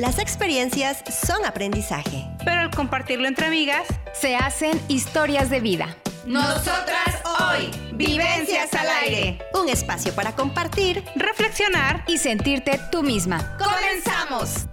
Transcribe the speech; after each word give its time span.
Las 0.00 0.18
experiencias 0.18 1.04
son 1.26 1.44
aprendizaje. 1.44 2.26
Pero 2.42 2.62
al 2.62 2.70
compartirlo 2.70 3.28
entre 3.28 3.44
amigas, 3.44 3.86
se 4.14 4.34
hacen 4.34 4.80
historias 4.88 5.50
de 5.50 5.60
vida. 5.60 5.94
Nosotras 6.24 7.20
hoy, 7.38 7.70
Vivencias 7.92 8.72
al 8.72 8.88
Aire. 9.02 9.38
Un 9.52 9.68
espacio 9.68 10.14
para 10.14 10.34
compartir, 10.34 11.04
reflexionar 11.16 12.02
y 12.06 12.16
sentirte 12.16 12.80
tú 12.90 13.02
misma. 13.02 13.58
¡Comenzamos! 13.58 14.68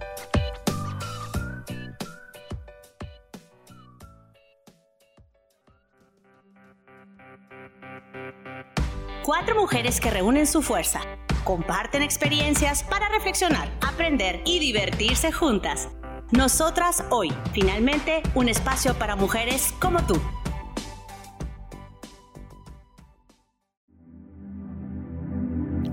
Cuatro 9.28 9.54
mujeres 9.54 10.00
que 10.00 10.08
reúnen 10.10 10.46
su 10.46 10.62
fuerza 10.62 11.02
comparten 11.44 12.00
experiencias 12.00 12.82
para 12.82 13.10
reflexionar, 13.10 13.70
aprender 13.86 14.40
y 14.46 14.58
divertirse 14.58 15.32
juntas. 15.32 15.90
Nosotras 16.30 17.04
hoy, 17.10 17.30
finalmente, 17.52 18.22
un 18.34 18.48
espacio 18.48 18.94
para 18.94 19.16
mujeres 19.16 19.74
como 19.82 20.00
tú. 20.06 20.18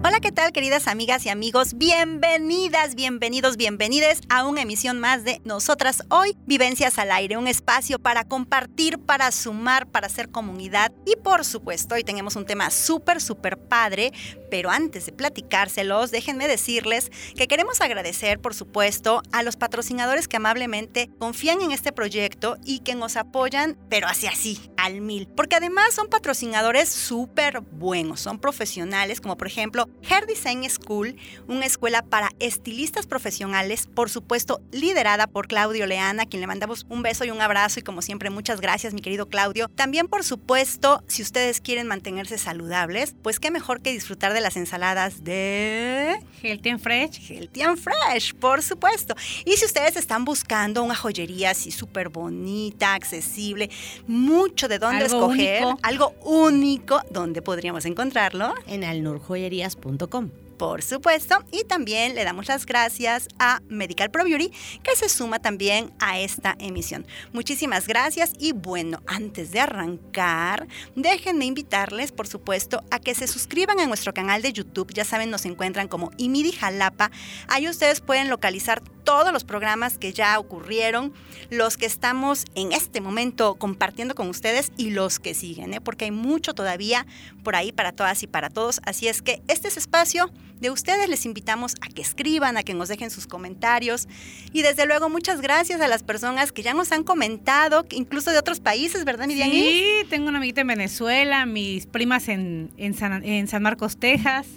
Hola, 0.07 0.19
¿qué 0.19 0.31
tal 0.31 0.51
queridas 0.51 0.87
amigas 0.87 1.25
y 1.25 1.29
amigos? 1.29 1.73
Bienvenidas, 1.73 2.93
bienvenidos, 2.93 3.57
bienvenides 3.57 4.21
a 4.29 4.45
una 4.45 4.61
emisión 4.61 4.99
más 4.99 5.23
de 5.23 5.41
Nosotras 5.45 6.03
Hoy, 6.09 6.37
Vivencias 6.45 6.99
al 6.99 7.11
Aire, 7.11 7.37
un 7.37 7.47
espacio 7.47 7.97
para 7.97 8.23
compartir, 8.23 8.99
para 8.99 9.31
sumar, 9.31 9.87
para 9.87 10.05
hacer 10.05 10.29
comunidad 10.29 10.91
y 11.07 11.15
por 11.15 11.43
supuesto 11.43 11.95
hoy 11.95 12.03
tenemos 12.03 12.35
un 12.35 12.45
tema 12.45 12.69
súper, 12.69 13.19
súper 13.19 13.57
padre, 13.57 14.13
pero 14.51 14.69
antes 14.69 15.07
de 15.07 15.11
platicárselos, 15.11 16.11
déjenme 16.11 16.47
decirles 16.47 17.11
que 17.35 17.47
queremos 17.47 17.81
agradecer 17.81 18.39
por 18.39 18.53
supuesto 18.53 19.23
a 19.31 19.41
los 19.41 19.55
patrocinadores 19.55 20.27
que 20.27 20.37
amablemente 20.37 21.09
confían 21.17 21.63
en 21.63 21.71
este 21.71 21.91
proyecto 21.91 22.57
y 22.63 22.81
que 22.81 22.93
nos 22.93 23.17
apoyan, 23.17 23.75
pero 23.89 24.05
así 24.05 24.27
así, 24.27 24.69
al 24.77 25.01
mil, 25.01 25.27
porque 25.35 25.55
además 25.55 25.95
son 25.95 26.09
patrocinadores 26.09 26.89
súper 26.89 27.61
buenos, 27.61 28.19
son 28.19 28.37
profesionales 28.37 29.19
como 29.19 29.35
por 29.35 29.47
ejemplo 29.47 29.89
Hair 30.09 30.25
Design 30.27 30.69
School, 30.69 31.15
una 31.47 31.65
escuela 31.65 32.03
para 32.03 32.31
estilistas 32.39 33.07
profesionales, 33.07 33.87
por 33.87 34.09
supuesto 34.09 34.61
liderada 34.71 35.27
por 35.27 35.47
Claudio 35.47 35.87
Leana, 35.87 36.23
a 36.23 36.25
quien 36.25 36.41
le 36.41 36.47
mandamos 36.47 36.85
un 36.89 37.01
beso 37.01 37.25
y 37.25 37.31
un 37.31 37.41
abrazo 37.41 37.79
y 37.79 37.83
como 37.83 38.01
siempre 38.01 38.29
muchas 38.29 38.61
gracias 38.61 38.93
mi 38.93 39.01
querido 39.01 39.27
Claudio. 39.27 39.67
También 39.69 40.07
por 40.07 40.23
supuesto, 40.23 41.03
si 41.07 41.21
ustedes 41.21 41.61
quieren 41.61 41.87
mantenerse 41.87 42.37
saludables, 42.37 43.15
pues 43.21 43.39
qué 43.39 43.51
mejor 43.51 43.81
que 43.81 43.91
disfrutar 43.91 44.33
de 44.33 44.41
las 44.41 44.57
ensaladas 44.57 45.23
de... 45.23 46.15
Healthy 46.41 46.69
and 46.69 46.79
Fresh. 46.79 47.31
Healthy 47.31 47.61
and 47.61 47.77
Fresh, 47.77 48.35
por 48.35 48.61
supuesto. 48.61 49.15
Y 49.45 49.53
si 49.53 49.65
ustedes 49.65 49.95
están 49.95 50.25
buscando 50.25 50.83
una 50.83 50.95
joyería 50.95 51.51
así 51.51 51.71
súper 51.71 52.09
bonita, 52.09 52.93
accesible, 52.93 53.69
mucho 54.07 54.67
de 54.67 54.77
dónde 54.77 55.05
escoger, 55.05 55.63
algo 55.81 56.13
único, 56.23 57.01
¿dónde 57.09 57.41
podríamos 57.41 57.85
encontrarlo? 57.85 58.53
En 58.67 58.83
alnurjoyerías.com 58.83 59.84
punto 59.85 60.07
com 60.09 60.44
por 60.57 60.81
supuesto, 60.81 61.43
y 61.51 61.63
también 61.63 62.15
le 62.15 62.23
damos 62.23 62.47
las 62.47 62.65
gracias 62.65 63.27
a 63.39 63.61
Medical 63.67 64.11
Pro 64.11 64.23
Beauty 64.23 64.51
que 64.83 64.95
se 64.95 65.09
suma 65.09 65.39
también 65.39 65.93
a 65.99 66.19
esta 66.19 66.55
emisión. 66.59 67.05
Muchísimas 67.33 67.87
gracias 67.87 68.33
y 68.39 68.53
bueno, 68.53 69.01
antes 69.07 69.51
de 69.51 69.59
arrancar, 69.59 70.67
déjenme 70.95 71.45
invitarles, 71.45 72.11
por 72.11 72.27
supuesto, 72.27 72.83
a 72.91 72.99
que 72.99 73.15
se 73.15 73.27
suscriban 73.27 73.79
a 73.79 73.87
nuestro 73.87 74.13
canal 74.13 74.41
de 74.41 74.53
YouTube. 74.53 74.93
Ya 74.93 75.05
saben, 75.05 75.29
nos 75.29 75.45
encuentran 75.45 75.87
como 75.87 76.11
Imidi 76.17 76.51
Jalapa. 76.51 77.11
Ahí 77.47 77.67
ustedes 77.67 78.01
pueden 78.01 78.29
localizar 78.29 78.81
todos 79.03 79.31
los 79.31 79.43
programas 79.43 79.97
que 79.97 80.11
ya 80.11 80.37
ocurrieron, 80.39 81.13
los 81.49 81.77
que 81.77 81.85
estamos 81.85 82.45
en 82.55 82.71
este 82.71 83.01
momento 83.01 83.55
compartiendo 83.55 84.15
con 84.15 84.29
ustedes 84.29 84.71
y 84.77 84.89
los 84.89 85.19
que 85.19 85.33
siguen, 85.33 85.73
¿eh? 85.73 85.81
porque 85.81 86.05
hay 86.05 86.11
mucho 86.11 86.53
todavía 86.53 87.05
por 87.43 87.55
ahí 87.55 87.71
para 87.71 87.91
todas 87.91 88.23
y 88.23 88.27
para 88.27 88.49
todos. 88.49 88.81
Así 88.83 89.07
es 89.07 89.21
que 89.21 89.41
este 89.47 89.67
es 89.67 89.77
espacio 89.77 90.31
de 90.59 90.69
ustedes. 90.69 91.09
Les 91.09 91.25
invitamos 91.25 91.75
a 91.81 91.87
que 91.87 92.01
escriban, 92.01 92.57
a 92.57 92.63
que 92.63 92.73
nos 92.73 92.89
dejen 92.89 93.09
sus 93.09 93.27
comentarios. 93.27 94.07
Y 94.53 94.61
desde 94.61 94.85
luego, 94.85 95.09
muchas 95.09 95.41
gracias 95.41 95.81
a 95.81 95.87
las 95.87 96.03
personas 96.03 96.51
que 96.51 96.63
ya 96.63 96.73
nos 96.73 96.91
han 96.91 97.03
comentado, 97.03 97.85
incluso 97.91 98.31
de 98.31 98.37
otros 98.37 98.59
países, 98.59 99.05
¿verdad, 99.05 99.27
Miriam? 99.27 99.49
Sí, 99.49 99.85
tengo 100.09 100.29
una 100.29 100.37
amiguita 100.37 100.61
en 100.61 100.67
Venezuela, 100.67 101.45
mis 101.45 101.85
primas 101.85 102.27
en, 102.27 102.71
San, 102.97 103.23
en 103.23 103.47
San 103.47 103.63
Marcos, 103.63 103.97
Texas. 103.97 104.47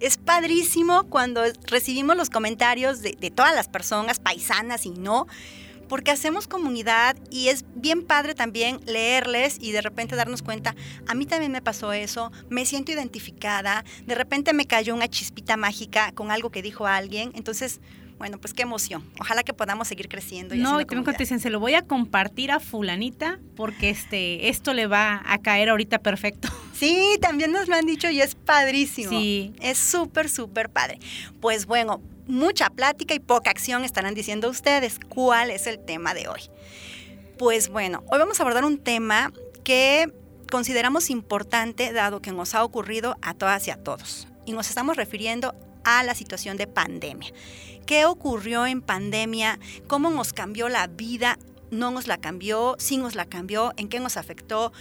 Es 0.00 0.18
padrísimo 0.18 1.04
cuando 1.04 1.42
recibimos 1.66 2.16
los 2.16 2.30
comentarios 2.30 3.00
de, 3.02 3.14
todas 3.34 3.54
las 3.54 3.68
personas, 3.68 4.18
paisanas 4.18 4.86
y 4.86 4.90
no, 4.90 5.26
porque 5.88 6.10
hacemos 6.10 6.48
comunidad 6.48 7.16
y 7.30 7.48
es 7.48 7.64
bien 7.74 8.02
padre 8.02 8.34
también 8.34 8.80
leerles 8.86 9.58
y 9.60 9.72
de 9.72 9.82
repente 9.82 10.16
darnos 10.16 10.42
cuenta, 10.42 10.74
a 11.06 11.14
mí 11.14 11.26
también 11.26 11.52
me 11.52 11.62
pasó 11.62 11.92
eso, 11.92 12.32
me 12.48 12.66
siento 12.66 12.92
identificada, 12.92 13.84
de 14.06 14.14
repente 14.14 14.52
me 14.52 14.66
cayó 14.66 14.94
una 14.94 15.08
chispita 15.08 15.56
mágica 15.56 16.12
con 16.12 16.30
algo 16.30 16.50
que 16.50 16.62
dijo 16.62 16.86
alguien, 16.86 17.32
entonces 17.34 17.80
bueno, 18.18 18.38
pues 18.38 18.54
qué 18.54 18.62
emoción. 18.62 19.04
Ojalá 19.20 19.42
que 19.42 19.52
podamos 19.52 19.88
seguir 19.88 20.08
creciendo. 20.08 20.54
Y 20.54 20.58
no, 20.58 20.80
y 20.80 20.84
también 20.86 21.04
cuando 21.04 21.18
te 21.18 21.24
dicen, 21.24 21.38
se 21.38 21.50
lo 21.50 21.60
voy 21.60 21.74
a 21.74 21.82
compartir 21.82 22.50
a 22.50 22.60
fulanita 22.60 23.38
porque 23.56 23.90
este, 23.90 24.48
esto 24.48 24.72
le 24.72 24.86
va 24.86 25.22
a 25.26 25.38
caer 25.38 25.68
ahorita 25.68 25.98
perfecto. 25.98 26.48
Sí, 26.76 27.16
también 27.22 27.52
nos 27.52 27.68
lo 27.68 27.74
han 27.74 27.86
dicho 27.86 28.10
y 28.10 28.20
es 28.20 28.34
padrísimo. 28.34 29.08
Sí. 29.08 29.54
Es 29.62 29.78
súper, 29.78 30.28
súper 30.28 30.68
padre. 30.68 30.98
Pues 31.40 31.64
bueno, 31.64 32.02
mucha 32.26 32.70
plática 32.70 33.14
y 33.14 33.20
poca 33.20 33.50
acción 33.50 33.84
estarán 33.84 34.14
diciendo 34.14 34.48
ustedes. 34.48 34.98
¿Cuál 35.08 35.50
es 35.50 35.66
el 35.66 35.78
tema 35.78 36.14
de 36.14 36.28
hoy? 36.28 36.40
Pues 37.38 37.68
bueno, 37.68 38.02
hoy 38.10 38.18
vamos 38.18 38.40
a 38.40 38.42
abordar 38.42 38.64
un 38.64 38.78
tema 38.78 39.32
que 39.64 40.12
consideramos 40.50 41.10
importante 41.10 41.92
dado 41.92 42.22
que 42.22 42.32
nos 42.32 42.54
ha 42.54 42.64
ocurrido 42.64 43.16
a 43.22 43.34
todas 43.34 43.66
y 43.66 43.70
a 43.70 43.76
todos. 43.76 44.28
Y 44.44 44.52
nos 44.52 44.68
estamos 44.68 44.96
refiriendo 44.96 45.54
a 45.84 46.02
la 46.02 46.14
situación 46.14 46.56
de 46.56 46.66
pandemia. 46.66 47.32
¿Qué 47.84 48.04
ocurrió 48.04 48.66
en 48.66 48.82
pandemia? 48.82 49.58
¿Cómo 49.86 50.10
nos 50.10 50.32
cambió 50.32 50.68
la 50.68 50.86
vida? 50.86 51.38
¿No 51.70 51.90
nos 51.90 52.06
la 52.06 52.18
cambió? 52.18 52.76
¿Sí 52.78 52.96
nos 52.96 53.14
la 53.14 53.26
cambió? 53.26 53.72
¿En 53.76 53.88
qué 53.88 54.00
nos 54.00 54.16
afectó? 54.16 54.72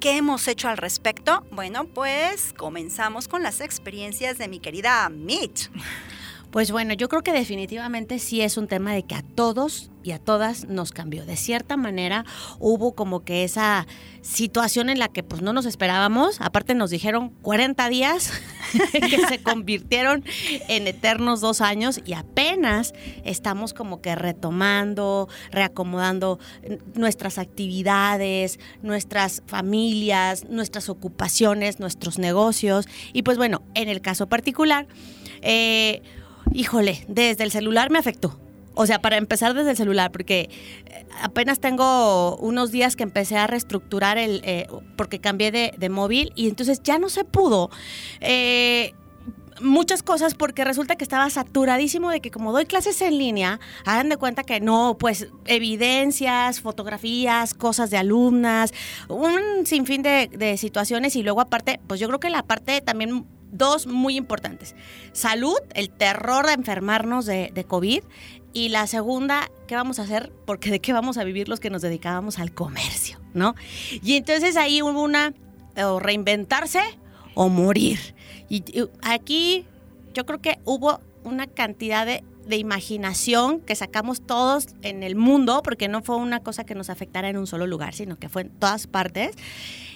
¿Qué 0.00 0.16
hemos 0.16 0.46
hecho 0.46 0.68
al 0.68 0.76
respecto? 0.76 1.44
Bueno, 1.50 1.86
pues 1.86 2.52
comenzamos 2.52 3.28
con 3.28 3.42
las 3.42 3.60
experiencias 3.60 4.38
de 4.38 4.46
mi 4.48 4.60
querida 4.60 5.08
Mitch. 5.08 5.70
Pues 6.56 6.72
bueno, 6.72 6.94
yo 6.94 7.10
creo 7.10 7.22
que 7.22 7.34
definitivamente 7.34 8.18
sí 8.18 8.40
es 8.40 8.56
un 8.56 8.66
tema 8.66 8.94
de 8.94 9.02
que 9.02 9.14
a 9.14 9.20
todos 9.20 9.90
y 10.02 10.12
a 10.12 10.18
todas 10.18 10.64
nos 10.64 10.90
cambió. 10.90 11.26
De 11.26 11.36
cierta 11.36 11.76
manera 11.76 12.24
hubo 12.58 12.94
como 12.94 13.24
que 13.24 13.44
esa 13.44 13.86
situación 14.22 14.88
en 14.88 14.98
la 14.98 15.08
que 15.08 15.22
pues 15.22 15.42
no 15.42 15.52
nos 15.52 15.66
esperábamos. 15.66 16.40
Aparte 16.40 16.74
nos 16.74 16.88
dijeron 16.88 17.28
40 17.42 17.86
días 17.90 18.32
que 18.92 19.26
se 19.28 19.42
convirtieron 19.42 20.24
en 20.68 20.86
eternos 20.86 21.42
dos 21.42 21.60
años 21.60 22.00
y 22.06 22.14
apenas 22.14 22.94
estamos 23.26 23.74
como 23.74 24.00
que 24.00 24.14
retomando, 24.14 25.28
reacomodando 25.50 26.38
nuestras 26.94 27.36
actividades, 27.36 28.58
nuestras 28.80 29.42
familias, 29.46 30.46
nuestras 30.48 30.88
ocupaciones, 30.88 31.80
nuestros 31.80 32.18
negocios. 32.18 32.88
Y 33.12 33.24
pues 33.24 33.36
bueno, 33.36 33.60
en 33.74 33.90
el 33.90 34.00
caso 34.00 34.26
particular, 34.26 34.86
eh, 35.42 36.00
híjole, 36.56 37.04
desde 37.06 37.44
el 37.44 37.50
celular 37.50 37.90
me 37.90 37.98
afectó. 37.98 38.40
O 38.74 38.86
sea, 38.86 39.00
para 39.00 39.16
empezar 39.16 39.54
desde 39.54 39.70
el 39.70 39.76
celular, 39.76 40.10
porque 40.10 40.50
eh, 40.86 41.06
apenas 41.22 41.60
tengo 41.60 42.36
unos 42.36 42.70
días 42.70 42.96
que 42.96 43.04
empecé 43.04 43.36
a 43.36 43.46
reestructurar 43.46 44.18
el, 44.18 44.42
eh, 44.44 44.66
porque 44.96 45.18
cambié 45.18 45.50
de, 45.50 45.88
móvil 45.88 46.32
y 46.34 46.48
entonces 46.48 46.82
ya 46.82 46.98
no 46.98 47.08
se 47.08 47.24
pudo. 47.24 47.70
Eh, 48.20 48.92
muchas 49.62 50.02
cosas 50.02 50.34
porque 50.34 50.64
resulta 50.64 50.96
que 50.96 51.04
estaba 51.04 51.30
saturadísimo 51.30 52.10
de 52.10 52.20
que 52.20 52.30
como 52.30 52.52
doy 52.52 52.66
clases 52.66 53.00
en 53.00 53.16
línea, 53.16 53.60
hagan 53.86 54.10
de 54.10 54.18
cuenta 54.18 54.42
que 54.42 54.60
no, 54.60 54.96
pues 54.98 55.28
evidencias, 55.46 56.60
fotografías, 56.60 57.54
cosas 57.54 57.88
de 57.88 57.96
alumnas, 57.96 58.74
un 59.08 59.64
sinfín 59.64 60.02
de, 60.02 60.28
de 60.28 60.58
situaciones 60.58 61.16
y 61.16 61.22
luego 61.22 61.40
aparte, 61.40 61.80
pues 61.86 61.98
yo 61.98 62.08
creo 62.08 62.20
que 62.20 62.28
la 62.28 62.42
parte 62.42 62.82
también 62.82 63.24
dos 63.52 63.86
muy 63.86 64.16
importantes. 64.16 64.74
Salud, 65.12 65.56
el 65.74 65.90
terror 65.90 66.46
de 66.46 66.52
enfermarnos 66.52 67.26
de, 67.26 67.64
COVID. 67.66 68.02
Y 68.52 68.70
la 68.70 68.86
segunda, 68.86 69.50
¿qué 69.66 69.74
vamos 69.74 69.98
a 69.98 70.02
hacer? 70.02 70.32
Porque 70.46 70.70
de 70.70 70.80
qué 70.80 70.92
vamos 70.92 71.18
a 71.18 71.24
vivir 71.24 71.48
los 71.48 71.60
que 71.60 71.68
nos 71.68 71.82
dedicábamos 71.82 72.38
al 72.38 72.52
comercio, 72.52 73.20
¿no? 73.34 73.54
Y 74.02 74.16
entonces 74.16 74.56
ahí 74.56 74.80
hubo 74.80 75.02
una, 75.02 75.34
o 75.76 76.00
reinventarse 76.00 76.80
o 77.34 77.48
morir. 77.50 77.98
Y, 78.48 78.64
aquí 79.02 79.66
yo 80.14 80.24
creo 80.24 80.40
que 80.40 80.58
hubo 80.64 81.00
una 81.22 81.46
cantidad 81.46 82.06
de, 82.06 82.24
de, 82.46 82.56
imaginación 82.56 83.60
que 83.60 83.74
sacamos 83.74 84.22
todos 84.22 84.68
en 84.80 85.02
el 85.02 85.16
mundo, 85.16 85.60
porque 85.62 85.88
no 85.88 86.02
fue 86.02 86.16
una 86.16 86.40
cosa 86.40 86.64
que 86.64 86.74
nos 86.74 86.88
afectara 86.88 87.28
en 87.28 87.36
un 87.36 87.46
solo 87.46 87.66
lugar, 87.66 87.92
sino 87.92 88.16
que 88.16 88.30
fue 88.30 88.42
en 88.42 88.50
todas 88.50 88.86
partes. 88.86 89.36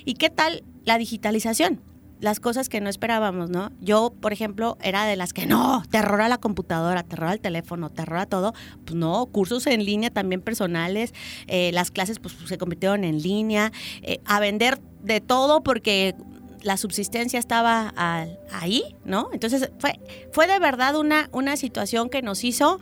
¿Y 0.05 0.15
qué 0.15 0.29
tal 0.29 0.65
la 0.85 0.99
digitalización? 0.99 1.81
Las 2.21 2.41
cosas 2.41 2.69
que 2.69 2.81
no 2.81 2.89
esperábamos, 2.89 3.51
¿no? 3.51 3.73
Yo, 3.81 4.13
por 4.21 4.33
ejemplo, 4.33 4.77
era 4.83 5.07
de 5.07 5.17
las 5.17 5.33
que 5.33 5.47
no, 5.47 5.83
terror 5.91 6.21
a 6.21 6.29
la 6.29 6.39
computadora, 6.39 7.03
terror 7.03 7.29
al 7.29 7.41
teléfono, 7.41 7.91
terror 7.91 8.19
a 8.19 8.27
todo. 8.27 8.55
Pues 8.85 8.95
no, 8.95 9.27
cursos 9.27 9.67
en 9.67 9.85
línea 9.85 10.11
también 10.11 10.41
personales, 10.41 11.15
eh, 11.47 11.71
las 11.73 11.91
clases 11.91 12.19
pues 12.19 12.35
se 12.47 12.59
convirtieron 12.59 13.05
en 13.05 13.23
línea, 13.23 13.73
eh, 14.03 14.21
a 14.25 14.41
vender 14.41 14.81
de 15.03 15.21
todo 15.21 15.63
porque 15.63 16.15
la 16.63 16.77
subsistencia 16.77 17.39
estaba 17.39 17.95
ahí, 18.53 18.83
¿no? 19.05 19.31
Entonces 19.33 19.71
fue, 19.79 19.99
fue 20.33 20.47
de 20.47 20.59
verdad 20.59 20.97
una, 20.97 21.31
una 21.33 21.57
situación 21.57 22.11
que 22.11 22.21
nos 22.21 22.45
hizo 22.45 22.79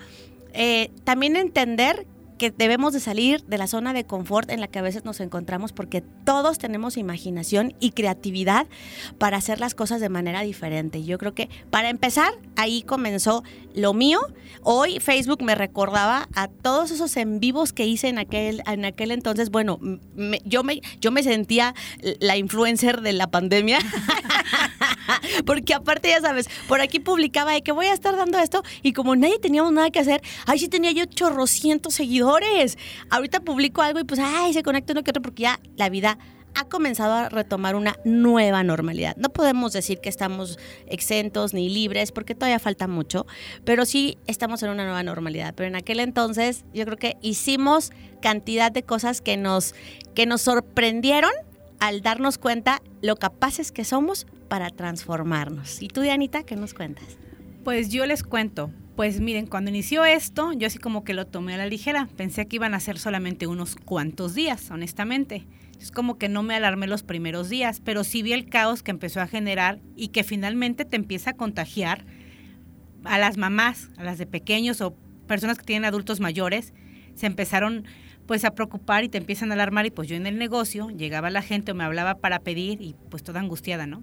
eh, 0.52 0.90
también 1.04 1.36
entender 1.36 2.06
que 2.38 2.50
debemos 2.50 2.92
de 2.92 3.00
salir 3.00 3.44
de 3.44 3.58
la 3.58 3.66
zona 3.66 3.92
de 3.92 4.04
confort 4.04 4.50
en 4.50 4.60
la 4.60 4.68
que 4.68 4.78
a 4.78 4.82
veces 4.82 5.04
nos 5.04 5.20
encontramos 5.20 5.72
porque 5.72 6.00
todos 6.24 6.58
tenemos 6.58 6.96
imaginación 6.96 7.74
y 7.80 7.90
creatividad 7.90 8.66
para 9.18 9.36
hacer 9.36 9.60
las 9.60 9.74
cosas 9.74 10.00
de 10.00 10.08
manera 10.08 10.40
diferente. 10.42 11.04
Yo 11.04 11.18
creo 11.18 11.34
que 11.34 11.48
para 11.70 11.90
empezar, 11.90 12.32
ahí 12.56 12.82
comenzó 12.82 13.42
lo 13.74 13.92
mío. 13.94 14.20
Hoy 14.62 15.00
Facebook 15.00 15.42
me 15.42 15.54
recordaba 15.54 16.28
a 16.34 16.48
todos 16.48 16.90
esos 16.90 17.16
en 17.16 17.40
vivos 17.40 17.72
que 17.72 17.86
hice 17.86 18.08
en 18.08 18.18
aquel, 18.18 18.62
en 18.66 18.84
aquel 18.84 19.10
entonces. 19.10 19.50
Bueno, 19.50 19.78
me- 20.14 20.40
yo, 20.44 20.62
me, 20.64 20.80
yo 21.00 21.10
me 21.10 21.22
sentía 21.22 21.74
la 22.20 22.36
influencer 22.36 23.00
de 23.02 23.12
la 23.12 23.26
pandemia. 23.30 23.78
Porque 25.46 25.74
aparte, 25.74 26.08
ya 26.10 26.20
sabes, 26.20 26.48
por 26.68 26.80
aquí 26.80 26.98
publicaba 27.00 27.52
de 27.52 27.62
que 27.62 27.72
voy 27.72 27.86
a 27.86 27.94
estar 27.94 28.14
dando 28.16 28.38
esto 28.38 28.62
y 28.82 28.92
como 28.92 29.16
nadie 29.16 29.38
teníamos 29.38 29.72
nada 29.72 29.90
que 29.90 29.98
hacer, 30.00 30.22
ay, 30.46 30.58
sí 30.58 30.68
tenía 30.68 30.92
yo 30.92 31.04
chorrocientos 31.06 31.94
seguidores. 31.94 32.27
Ahorita 33.10 33.40
publico 33.40 33.82
algo 33.82 34.00
y 34.00 34.04
pues, 34.04 34.20
ay, 34.22 34.52
se 34.52 34.62
conecta 34.62 34.92
uno 34.92 35.02
que 35.02 35.10
otro 35.10 35.22
porque 35.22 35.44
ya 35.44 35.60
la 35.76 35.88
vida 35.88 36.18
ha 36.54 36.64
comenzado 36.64 37.12
a 37.12 37.28
retomar 37.28 37.76
una 37.76 37.96
nueva 38.04 38.62
normalidad. 38.64 39.16
No 39.16 39.28
podemos 39.28 39.72
decir 39.72 40.00
que 40.00 40.08
estamos 40.08 40.58
exentos 40.86 41.54
ni 41.54 41.68
libres 41.68 42.10
porque 42.10 42.34
todavía 42.34 42.58
falta 42.58 42.88
mucho, 42.88 43.26
pero 43.64 43.84
sí 43.84 44.18
estamos 44.26 44.62
en 44.62 44.70
una 44.70 44.84
nueva 44.84 45.02
normalidad. 45.02 45.54
Pero 45.54 45.68
en 45.68 45.76
aquel 45.76 46.00
entonces 46.00 46.64
yo 46.74 46.84
creo 46.84 46.96
que 46.96 47.16
hicimos 47.22 47.92
cantidad 48.20 48.72
de 48.72 48.82
cosas 48.82 49.20
que 49.20 49.36
nos, 49.36 49.74
que 50.14 50.26
nos 50.26 50.42
sorprendieron 50.42 51.30
al 51.78 52.02
darnos 52.02 52.38
cuenta 52.38 52.82
lo 53.02 53.16
capaces 53.16 53.70
que 53.70 53.84
somos 53.84 54.26
para 54.48 54.70
transformarnos. 54.70 55.80
¿Y 55.80 55.88
tú, 55.88 56.00
Dianita, 56.00 56.42
qué 56.42 56.56
nos 56.56 56.74
cuentas? 56.74 57.18
Pues 57.62 57.90
yo 57.90 58.04
les 58.06 58.22
cuento. 58.22 58.70
Pues 58.98 59.20
miren, 59.20 59.46
cuando 59.46 59.70
inició 59.70 60.04
esto, 60.04 60.52
yo 60.54 60.66
así 60.66 60.80
como 60.80 61.04
que 61.04 61.14
lo 61.14 61.24
tomé 61.24 61.54
a 61.54 61.56
la 61.56 61.68
ligera. 61.68 62.08
Pensé 62.16 62.48
que 62.48 62.56
iban 62.56 62.74
a 62.74 62.80
ser 62.80 62.98
solamente 62.98 63.46
unos 63.46 63.76
cuantos 63.76 64.34
días, 64.34 64.72
honestamente. 64.72 65.46
Es 65.80 65.92
como 65.92 66.18
que 66.18 66.28
no 66.28 66.42
me 66.42 66.56
alarmé 66.56 66.88
los 66.88 67.04
primeros 67.04 67.48
días, 67.48 67.78
pero 67.78 68.02
sí 68.02 68.24
vi 68.24 68.32
el 68.32 68.46
caos 68.48 68.82
que 68.82 68.90
empezó 68.90 69.20
a 69.20 69.28
generar 69.28 69.78
y 69.94 70.08
que 70.08 70.24
finalmente 70.24 70.84
te 70.84 70.96
empieza 70.96 71.30
a 71.30 71.32
contagiar 71.34 72.06
a 73.04 73.18
las 73.18 73.36
mamás, 73.36 73.88
a 73.98 74.02
las 74.02 74.18
de 74.18 74.26
pequeños 74.26 74.80
o 74.80 74.96
personas 75.28 75.58
que 75.58 75.64
tienen 75.64 75.84
adultos 75.84 76.18
mayores. 76.18 76.74
Se 77.14 77.26
empezaron 77.26 77.84
pues 78.26 78.44
a 78.44 78.56
preocupar 78.56 79.04
y 79.04 79.08
te 79.08 79.18
empiezan 79.18 79.52
a 79.52 79.54
alarmar 79.54 79.86
y 79.86 79.90
pues 79.90 80.08
yo 80.08 80.16
en 80.16 80.26
el 80.26 80.38
negocio 80.38 80.90
llegaba 80.90 81.30
la 81.30 81.42
gente 81.42 81.70
o 81.70 81.76
me 81.76 81.84
hablaba 81.84 82.16
para 82.16 82.40
pedir 82.40 82.82
y 82.82 82.96
pues 83.10 83.22
toda 83.22 83.38
angustiada, 83.38 83.86
¿no? 83.86 84.02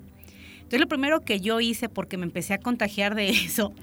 Entonces 0.56 0.80
lo 0.80 0.88
primero 0.88 1.19
que 1.19 1.42
yo 1.42 1.59
hice 1.59 1.89
porque 1.89 2.15
me 2.15 2.24
empecé 2.24 2.53
a 2.53 2.59
contagiar 2.59 3.13
de 3.13 3.27
eso, 3.45 3.74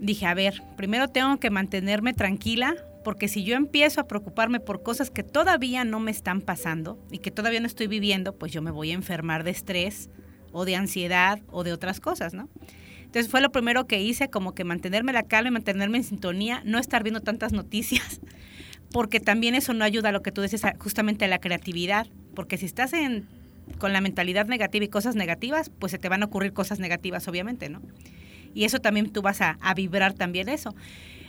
dije, 0.00 0.26
a 0.26 0.34
ver, 0.34 0.62
primero 0.76 1.08
tengo 1.08 1.38
que 1.38 1.50
mantenerme 1.50 2.12
tranquila 2.12 2.74
porque 3.04 3.28
si 3.28 3.44
yo 3.44 3.56
empiezo 3.56 4.00
a 4.00 4.08
preocuparme 4.08 4.60
por 4.60 4.82
cosas 4.82 5.10
que 5.10 5.22
todavía 5.22 5.84
no 5.84 6.00
me 6.00 6.10
están 6.10 6.40
pasando 6.40 6.98
y 7.10 7.18
que 7.18 7.30
todavía 7.30 7.60
no 7.60 7.66
estoy 7.66 7.86
viviendo, 7.86 8.34
pues 8.34 8.52
yo 8.52 8.60
me 8.60 8.70
voy 8.70 8.90
a 8.90 8.94
enfermar 8.94 9.44
de 9.44 9.50
estrés 9.50 10.10
o 10.52 10.64
de 10.64 10.76
ansiedad 10.76 11.40
o 11.50 11.64
de 11.64 11.72
otras 11.72 12.00
cosas, 12.00 12.34
¿no? 12.34 12.48
Entonces 13.00 13.30
fue 13.30 13.40
lo 13.40 13.50
primero 13.50 13.86
que 13.86 14.02
hice, 14.02 14.28
como 14.28 14.54
que 14.54 14.64
mantenerme 14.64 15.14
la 15.14 15.22
calma 15.22 15.48
y 15.48 15.52
mantenerme 15.52 15.96
en 15.96 16.04
sintonía, 16.04 16.60
no 16.66 16.78
estar 16.78 17.02
viendo 17.02 17.20
tantas 17.20 17.52
noticias, 17.52 18.20
porque 18.92 19.20
también 19.20 19.54
eso 19.54 19.72
no 19.72 19.84
ayuda 19.84 20.10
a 20.10 20.12
lo 20.12 20.22
que 20.22 20.32
tú 20.32 20.42
dices, 20.42 20.60
justamente 20.78 21.24
a 21.24 21.28
la 21.28 21.38
creatividad, 21.38 22.06
porque 22.34 22.58
si 22.58 22.66
estás 22.66 22.92
con 23.78 23.94
la 23.94 24.02
mentalidad 24.02 24.46
negativa 24.46 24.84
y 24.84 24.88
cosas 24.88 25.14
negativas, 25.14 25.70
pues 25.70 25.92
se 25.92 25.98
te 25.98 26.10
van 26.10 26.22
a 26.22 26.26
ocurrir 26.26 26.52
cosas 26.52 26.78
negativas, 26.78 27.26
obviamente, 27.28 27.70
¿no? 27.70 27.80
Y 28.54 28.64
eso 28.64 28.78
también 28.78 29.10
tú 29.10 29.22
vas 29.22 29.40
a, 29.40 29.58
vibrar 29.74 30.14
también 30.14 30.48
eso. 30.48 30.74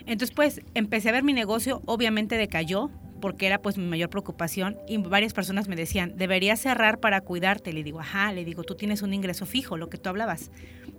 Entonces, 0.05 0.31
pues 0.35 0.61
empecé 0.73 1.09
a 1.09 1.11
ver 1.11 1.23
mi 1.23 1.33
negocio, 1.33 1.81
obviamente 1.85 2.37
decayó, 2.37 2.89
porque 3.21 3.47
era 3.47 3.61
pues 3.61 3.77
mi 3.77 3.85
mayor 3.85 4.09
preocupación 4.09 4.77
y 4.87 4.97
varias 4.97 5.33
personas 5.33 5.67
me 5.67 5.75
decían, 5.75 6.13
deberías 6.15 6.59
cerrar 6.61 6.99
para 6.99 7.21
cuidarte. 7.21 7.73
Le 7.73 7.83
digo, 7.83 7.99
ajá, 7.99 8.31
le 8.31 8.45
digo, 8.45 8.63
tú 8.63 8.75
tienes 8.75 9.01
un 9.01 9.13
ingreso 9.13 9.45
fijo, 9.45 9.77
lo 9.77 9.89
que 9.89 9.97
tú 9.97 10.09
hablabas. 10.09 10.51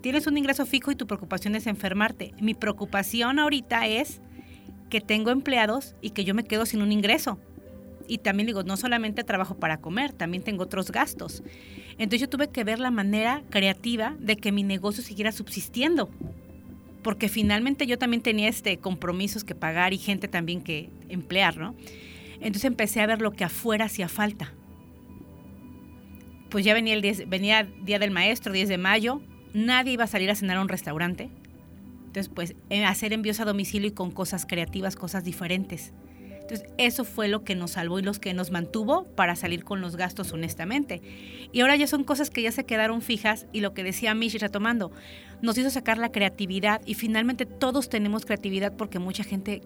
Tienes 0.03 0.27
un 0.27 0.37
ingreso 0.37 0.67
fijo 0.67 0.91
y 0.91 0.97
tu 0.97 1.07
preocupación 1.07 1.55
es 1.55 1.67
enfermarte. 1.67 2.35
Mi 2.41 2.55
preocupación 2.55 3.39
ahorita 3.39 3.87
es 3.87 4.21
que 4.91 5.01
tengo 5.01 5.31
empleados 5.31 5.95
y 6.01 6.11
que 6.11 6.25
yo 6.25 6.35
me 6.35 6.45
quedo 6.45 6.67
sin 6.67 6.83
un 6.83 6.93
ingreso. 6.93 7.39
Y 8.07 8.19
también 8.19 8.49
digo, 8.49 8.65
no 8.65 8.77
solamente 8.77 9.23
trabajo 9.23 9.57
para 9.57 9.81
comer, 9.81 10.13
también 10.13 10.43
tengo 10.43 10.65
otros 10.65 10.91
gastos. 10.91 11.43
Entonces 12.01 12.23
yo 12.23 12.31
tuve 12.31 12.49
que 12.49 12.65
ver 12.65 12.79
la 12.79 12.91
manera 12.91 13.43
creativa 13.51 14.17
de 14.19 14.37
que 14.37 14.53
mi 14.53 14.63
negocio 14.63 15.03
siguiera 15.03 15.33
subsistiendo. 15.33 16.09
Porque 17.03 17.29
finalmente 17.29 17.87
yo 17.87 17.99
también 17.99 18.23
tenía 18.23 18.49
este 18.49 18.79
compromisos 18.79 19.45
que 19.45 19.55
pagar 19.55 19.93
y 19.93 19.99
gente 19.99 20.27
también 20.27 20.63
que 20.63 20.89
emplear, 21.11 21.59
¿no? 21.59 21.75
Entonces 22.37 22.65
empecé 22.65 23.03
a 23.03 23.07
ver 23.07 23.21
lo 23.21 23.33
que 23.33 23.45
afuera 23.45 23.85
hacía 23.85 24.09
falta. 24.09 24.55
Pues 26.49 26.65
ya 26.65 26.73
venía 26.73 26.95
el 26.95 27.03
10 27.03 27.29
venía 27.29 27.69
Día 27.83 27.99
del 27.99 28.11
Maestro, 28.13 28.55
10 28.55 28.71
de 28.71 28.79
mayo, 28.79 29.21
nadie 29.53 29.93
iba 29.93 30.05
a 30.05 30.07
salir 30.07 30.31
a 30.31 30.35
cenar 30.35 30.57
a 30.57 30.63
un 30.63 30.69
restaurante. 30.71 31.29
Entonces, 32.07 32.33
pues, 32.35 32.55
eh, 32.71 32.87
hacer 32.87 33.13
envíos 33.13 33.41
a 33.41 33.45
domicilio 33.45 33.89
y 33.89 33.93
con 33.93 34.11
cosas 34.11 34.47
creativas, 34.47 34.97
cosas 34.97 35.23
diferentes. 35.23 35.93
Entonces, 36.51 36.75
eso 36.79 37.05
fue 37.05 37.29
lo 37.29 37.45
que 37.45 37.55
nos 37.55 37.73
salvó 37.73 38.01
y 38.01 38.03
los 38.03 38.19
que 38.19 38.35
nos 38.35 38.51
mantuvo 38.51 39.05
para 39.15 39.37
salir 39.37 39.63
con 39.63 39.81
los 39.81 39.95
gastos 39.95 40.33
honestamente. 40.33 41.01
Y 41.53 41.61
ahora 41.61 41.77
ya 41.77 41.87
son 41.87 42.03
cosas 42.03 42.29
que 42.29 42.43
ya 42.43 42.51
se 42.51 42.65
quedaron 42.65 43.03
fijas 43.03 43.47
y 43.53 43.61
lo 43.61 43.73
que 43.73 43.85
decía 43.85 44.15
Mishi 44.15 44.39
retomando, 44.39 44.91
nos 45.43 45.57
hizo 45.59 45.71
sacar 45.71 45.99
la 45.99 46.11
creatividad 46.11 46.81
y 46.85 46.95
finalmente 46.95 47.47
todos 47.47 47.89
tenemos 47.89 48.25
creatividad 48.25 48.77
porque 48.77 48.99
mucha 48.99 49.23
gente 49.23 49.63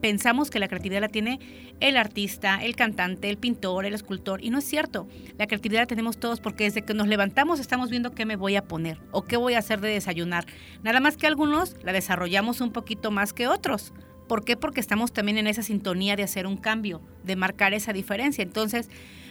pensamos 0.00 0.48
que 0.50 0.58
la 0.58 0.68
creatividad 0.68 1.02
la 1.02 1.08
tiene 1.08 1.38
el 1.80 1.98
artista, 1.98 2.64
el 2.64 2.76
cantante, 2.76 3.28
el 3.28 3.36
pintor, 3.36 3.84
el 3.84 3.92
escultor 3.92 4.42
y 4.42 4.48
no 4.48 4.58
es 4.58 4.64
cierto. 4.64 5.06
La 5.36 5.46
creatividad 5.46 5.82
la 5.82 5.86
tenemos 5.86 6.18
todos 6.18 6.40
porque 6.40 6.64
desde 6.64 6.80
que 6.80 6.94
nos 6.94 7.08
levantamos 7.08 7.60
estamos 7.60 7.90
viendo 7.90 8.12
qué 8.12 8.24
me 8.24 8.36
voy 8.36 8.56
a 8.56 8.64
poner 8.64 8.98
o 9.10 9.24
qué 9.24 9.36
voy 9.36 9.52
a 9.52 9.58
hacer 9.58 9.82
de 9.82 9.88
desayunar. 9.88 10.46
Nada 10.82 11.00
más 11.00 11.18
que 11.18 11.26
algunos 11.26 11.76
la 11.82 11.92
desarrollamos 11.92 12.62
un 12.62 12.72
poquito 12.72 13.10
más 13.10 13.34
que 13.34 13.48
otros. 13.48 13.92
¿Por 14.26 14.44
qué? 14.44 14.56
Porque 14.56 14.80
estamos 14.80 15.12
también 15.12 15.38
en 15.38 15.46
esa 15.46 15.62
sintonía 15.62 16.16
de 16.16 16.22
hacer 16.22 16.46
un 16.46 16.56
cambio, 16.56 17.00
de 17.24 17.36
marcar 17.36 17.74
esa 17.74 17.92
diferencia. 17.92 18.42
Entonces, 18.42 18.90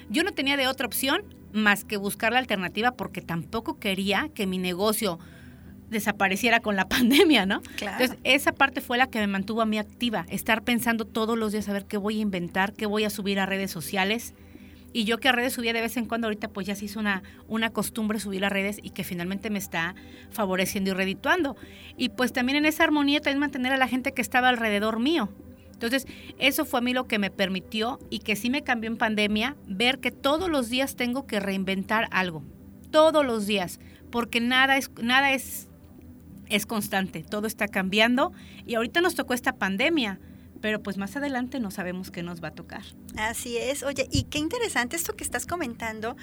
yo 0.09 0.23
no 0.23 0.31
tenía 0.31 0.57
de 0.57 0.67
otra 0.67 0.87
opción 0.87 1.23
más 1.51 1.83
que 1.83 1.97
buscar 1.97 2.33
la 2.33 2.39
alternativa 2.39 2.91
porque 2.91 3.21
tampoco 3.21 3.79
quería 3.79 4.29
que 4.33 4.45
mi 4.45 4.57
negocio 4.57 5.19
desapareciera 5.89 6.59
con 6.59 6.75
la 6.75 6.87
pandemia, 6.89 7.45
¿no? 7.45 7.61
Claro. 7.77 8.01
Entonces, 8.01 8.17
esa 8.23 8.51
parte 8.51 8.81
fue 8.81 8.97
la 8.97 9.07
que 9.07 9.19
me 9.19 9.27
mantuvo 9.27 9.61
a 9.61 9.65
mí 9.65 9.77
activa, 9.77 10.25
estar 10.29 10.63
pensando 10.63 11.05
todos 11.05 11.37
los 11.37 11.51
días 11.51 11.67
a 11.69 11.73
ver 11.73 11.85
qué 11.85 11.97
voy 11.97 12.19
a 12.19 12.21
inventar, 12.21 12.73
qué 12.73 12.85
voy 12.85 13.03
a 13.03 13.09
subir 13.09 13.39
a 13.39 13.45
redes 13.45 13.71
sociales. 13.71 14.33
Y 14.95 15.03
yo 15.03 15.17
que 15.17 15.27
a 15.27 15.33
redes 15.33 15.51
subía 15.51 15.73
de 15.73 15.81
vez 15.81 15.97
en 15.97 16.05
cuando, 16.05 16.27
ahorita 16.27 16.47
pues 16.47 16.65
ya 16.65 16.73
se 16.73 16.85
hizo 16.85 17.01
una, 17.01 17.21
una 17.49 17.71
costumbre 17.71 18.17
subir 18.17 18.45
a 18.45 18.49
redes 18.49 18.79
y 18.81 18.91
que 18.91 19.03
finalmente 19.03 19.49
me 19.49 19.59
está 19.59 19.93
favoreciendo 20.29 20.91
y 20.91 20.93
redituando. 20.93 21.57
Y 21.97 22.07
pues 22.07 22.31
también 22.31 22.59
en 22.59 22.65
esa 22.65 22.85
armonía 22.85 23.19
también 23.19 23.41
mantener 23.41 23.73
a 23.73 23.77
la 23.77 23.89
gente 23.89 24.13
que 24.13 24.21
estaba 24.21 24.47
alrededor 24.47 25.01
mío. 25.01 25.27
Entonces, 25.73 26.07
eso 26.39 26.63
fue 26.63 26.79
a 26.79 26.81
mí 26.81 26.93
lo 26.93 27.09
que 27.09 27.19
me 27.19 27.29
permitió 27.29 27.99
y 28.09 28.19
que 28.19 28.37
sí 28.37 28.49
me 28.49 28.63
cambió 28.63 28.89
en 28.89 28.95
pandemia, 28.95 29.57
ver 29.67 29.99
que 29.99 30.11
todos 30.11 30.49
los 30.49 30.69
días 30.69 30.95
tengo 30.95 31.27
que 31.27 31.41
reinventar 31.41 32.07
algo. 32.11 32.41
Todos 32.89 33.25
los 33.25 33.45
días. 33.45 33.81
Porque 34.11 34.39
nada 34.39 34.77
es, 34.77 34.89
nada 35.03 35.33
es, 35.33 35.67
es 36.47 36.65
constante. 36.65 37.21
Todo 37.21 37.47
está 37.47 37.67
cambiando. 37.67 38.31
Y 38.65 38.75
ahorita 38.75 39.01
nos 39.01 39.15
tocó 39.15 39.33
esta 39.33 39.57
pandemia. 39.57 40.21
Pero 40.61 40.81
pues 40.81 40.97
más 40.97 41.15
adelante 41.15 41.59
no 41.59 41.69
sabemos 41.71 42.11
qué 42.11 42.23
nos 42.23 42.43
va 42.43 42.47
a 42.49 42.53
tocar. 42.55 42.81
Así 43.17 43.57
es. 43.57 43.83
Oye, 43.83 44.07
y 44.11 44.23
qué 44.23 44.39
interesante 44.39 44.95
esto 44.95 45.15
que 45.15 45.23
estás 45.23 45.45
comentando 45.45 46.15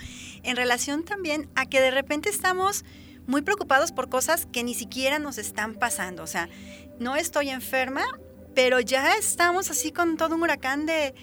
en 0.43 0.57
relación 0.57 1.05
también 1.05 1.49
a 1.55 1.67
que 1.67 1.81
de 1.81 1.91
repente 1.91 2.29
estamos 2.31 2.85
muy 3.27 3.43
preocupados 3.43 3.93
por 3.93 4.09
cosas 4.09 4.47
que 4.51 4.65
ni 4.65 4.75
siquiera 4.75 5.19
nos 5.19 5.39
están 5.39 5.75
pasando. 5.75 6.23
O 6.23 6.27
sea, 6.27 6.49
no 6.99 7.15
estoy 7.15 7.51
enferma, 7.51 8.03
pero 8.55 8.81
ya 8.81 9.13
estamos 9.15 9.71
así 9.71 9.93
con 9.93 10.17
todo 10.17 10.35
un 10.35 10.43
huracán 10.43 10.87
de... 10.87 11.15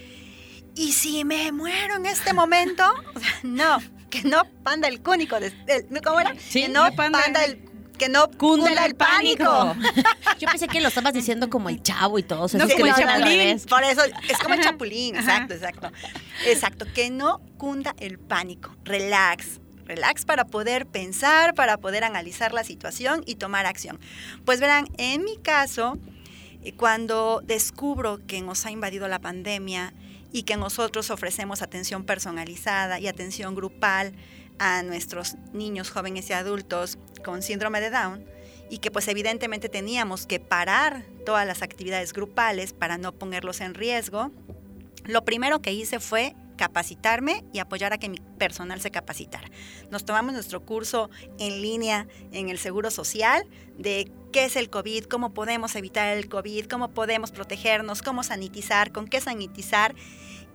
¿Y 0.76 0.94
si 0.94 1.26
me 1.26 1.52
muero 1.52 1.96
en 1.96 2.06
este 2.06 2.34
momento? 2.34 2.84
O 3.16 3.20
sea, 3.20 3.30
no, 3.44 3.78
que 4.10 4.24
no 4.24 4.44
panda 4.64 4.88
el 4.88 5.02
cúnico. 5.02 5.40
de- 5.40 5.52
el- 5.68 6.02
¿Cómo 6.02 6.20
era? 6.22 6.34
Sí, 6.40 6.62
que 6.64 6.70
no 6.70 6.90
no 6.90 6.96
panda- 6.96 7.20
panda 7.22 7.44
el... 7.44 7.69
Que 8.00 8.10
no 8.10 8.32
cunda, 8.32 8.86
el 8.86 8.96
pánico. 8.96 9.76
Yo 10.40 10.48
pensé 10.50 10.68
que 10.68 10.80
lo 10.80 10.88
estabas 10.88 11.14
diciendo 11.14 11.50
como 11.50 11.70
el 11.70 11.84
chavo 11.84 12.18
y 12.18 12.24
todo. 12.24 12.48
No, 12.54 12.64
es 12.64 12.74
como 12.74 12.86
el 12.86 12.96
chapulín. 12.96 13.60
Por 13.70 13.84
eso, 13.84 14.02
es 14.28 14.38
como 14.40 14.56
el 14.56 14.64
chapulín, 14.64 15.16
exacto, 15.18 15.54
exacto. 15.54 15.92
Exacto, 16.46 16.86
que 16.94 17.10
no 17.10 17.42
cunda 17.58 17.94
el 18.00 18.18
pánico. 18.18 18.74
Relax, 18.86 19.60
relax 19.86 20.24
para 20.24 20.46
poder 20.46 20.86
pensar, 20.88 21.54
para 21.54 21.78
poder 21.78 22.06
analizar 22.06 22.54
la 22.54 22.64
situación 22.64 23.22
y 23.26 23.36
tomar 23.36 23.66
acción. 23.66 24.00
Pues 24.46 24.62
verán, 24.62 24.88
en 24.98 25.26
mi 25.26 25.38
caso, 25.38 25.98
eh, 26.64 26.74
cuando 26.74 27.42
descubro 27.44 28.20
que 28.26 28.42
nos 28.42 28.66
ha 28.66 28.72
invadido 28.72 29.08
la 29.08 29.20
pandemia 29.20 29.94
y 30.32 30.44
que 30.44 30.58
nosotros 30.58 31.10
ofrecemos 31.10 31.62
atención 31.62 32.06
personalizada 32.06 33.00
y 33.00 33.08
atención 33.08 33.56
grupal 33.56 34.14
a 34.60 34.84
nuestros 34.84 35.36
niños, 35.54 35.90
jóvenes 35.90 36.30
y 36.30 36.34
adultos 36.34 36.98
con 37.24 37.42
síndrome 37.42 37.82
de 37.82 37.90
Down, 37.90 38.26
y 38.70 38.78
que 38.78 38.92
pues 38.92 39.08
evidentemente 39.08 39.68
teníamos 39.68 40.28
que 40.28 40.40
parar 40.40 41.04
todas 41.26 41.48
las 41.48 41.62
actividades 41.62 42.14
grupales 42.14 42.74
para 42.74 42.98
no 42.98 43.14
ponerlos 43.14 43.62
en 43.62 43.74
riesgo, 43.74 44.32
lo 45.06 45.26
primero 45.26 45.62
que 45.62 45.74
hice 45.74 46.00
fue 46.00 46.36
capacitarme 46.56 47.46
y 47.54 47.60
apoyar 47.60 47.94
a 47.94 47.98
que 47.98 48.10
mi 48.10 48.20
personal 48.38 48.82
se 48.82 48.92
capacitara. 48.92 49.50
Nos 49.90 50.04
tomamos 50.04 50.34
nuestro 50.34 50.66
curso 50.66 51.10
en 51.40 51.62
línea 51.62 52.06
en 52.32 52.50
el 52.50 52.60
Seguro 52.60 52.92
Social 52.92 53.46
de 53.78 54.12
qué 54.34 54.46
es 54.46 54.58
el 54.58 54.70
COVID, 54.70 55.06
cómo 55.06 55.34
podemos 55.34 55.76
evitar 55.76 56.16
el 56.16 56.28
COVID, 56.28 56.66
cómo 56.66 56.90
podemos 56.90 57.32
protegernos, 57.32 58.02
cómo 58.02 58.24
sanitizar, 58.24 58.92
con 58.92 59.08
qué 59.08 59.22
sanitizar 59.22 59.96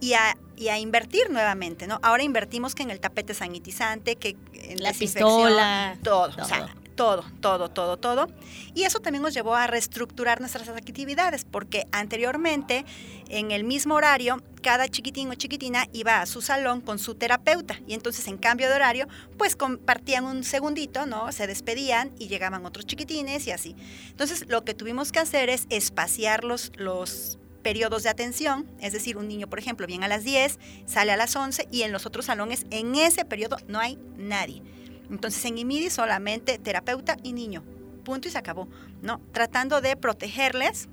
y 0.05 0.13
a, 0.13 0.37
y 0.55 0.69
a 0.69 0.79
invertir 0.79 1.31
nuevamente, 1.31 1.87
¿no? 1.87 1.99
Ahora 2.03 2.23
invertimos 2.23 2.75
que 2.75 2.83
en 2.83 2.91
el 2.91 3.01
tapete 3.01 3.33
sanitizante, 3.33 4.17
que 4.17 4.37
en 4.53 4.83
La 4.83 4.93
pistola, 4.93 5.97
todo, 6.03 6.29
todo. 6.29 6.45
o 6.45 6.47
sea, 6.47 6.75
todo, 6.95 7.25
todo, 7.41 7.71
todo, 7.71 7.97
todo. 7.97 8.27
Y 8.75 8.83
eso 8.83 9.01
también 9.01 9.23
nos 9.23 9.33
llevó 9.33 9.55
a 9.55 9.67
reestructurar 9.67 10.41
nuestras 10.41 10.69
actividades, 10.69 11.47
porque 11.47 11.87
anteriormente, 11.91 12.85
en 13.31 13.51
el 13.51 13.65
mismo 13.65 13.95
horario, 13.95 14.43
cada 14.61 14.89
chiquitín 14.89 15.31
o 15.31 15.35
chiquitina 15.37 15.87
iba 15.95 16.21
a 16.21 16.27
su 16.27 16.43
salón 16.43 16.83
con 16.83 16.99
su 16.99 17.15
terapeuta. 17.15 17.81
Y 17.87 17.95
entonces, 17.95 18.29
en 18.29 18.37
cambio 18.37 18.69
de 18.69 18.75
horario, 18.75 19.09
pues 19.39 19.57
compartían 19.57 20.27
un 20.27 20.45
segundito, 20.45 21.07
¿no? 21.07 21.33
Se 21.33 21.47
despedían 21.47 22.13
y 22.19 22.29
llegaban 22.29 22.67
otros 22.67 22.85
chiquitines 22.85 23.47
y 23.47 23.53
así. 23.53 23.75
Entonces, 24.11 24.45
lo 24.49 24.67
que 24.67 24.75
tuvimos 24.75 25.13
que 25.13 25.21
hacer 25.21 25.49
es 25.49 25.67
espaciar 25.71 26.45
los, 26.45 26.73
los 26.77 27.39
periodos 27.65 28.05
de 28.05 28.11
atención, 28.11 28.71
es 28.79 28.93
decir, 28.93 29.17
un 29.17 29.27
niño, 29.27 29.49
por 29.49 29.59
ejemplo, 29.59 29.89
viene 29.89 30.05
a 30.05 30.09
las 30.09 30.23
10, 30.23 30.61
sale 30.87 31.11
a 31.11 31.17
las 31.17 31.35
11 31.35 31.67
y 31.73 31.83
en 31.83 31.91
los 31.91 32.07
otros 32.07 32.27
salones, 32.27 32.67
en 32.71 32.95
ese 32.95 33.25
periodo, 33.25 33.57
no 33.67 33.81
hay 33.81 33.99
nadie. 34.17 34.63
Entonces 35.11 35.45
en 35.47 35.59
IMIDI 35.59 35.91
solamente 35.91 36.59
terapeuta 36.59 37.17
y 37.23 37.33
niño. 37.33 37.65
Punto 38.05 38.29
y 38.29 38.31
se 38.31 38.39
acabó. 38.39 38.69
¿no? 39.03 39.21
Tratando 39.33 39.81
de 39.81 39.97
protegerles, 39.97 40.89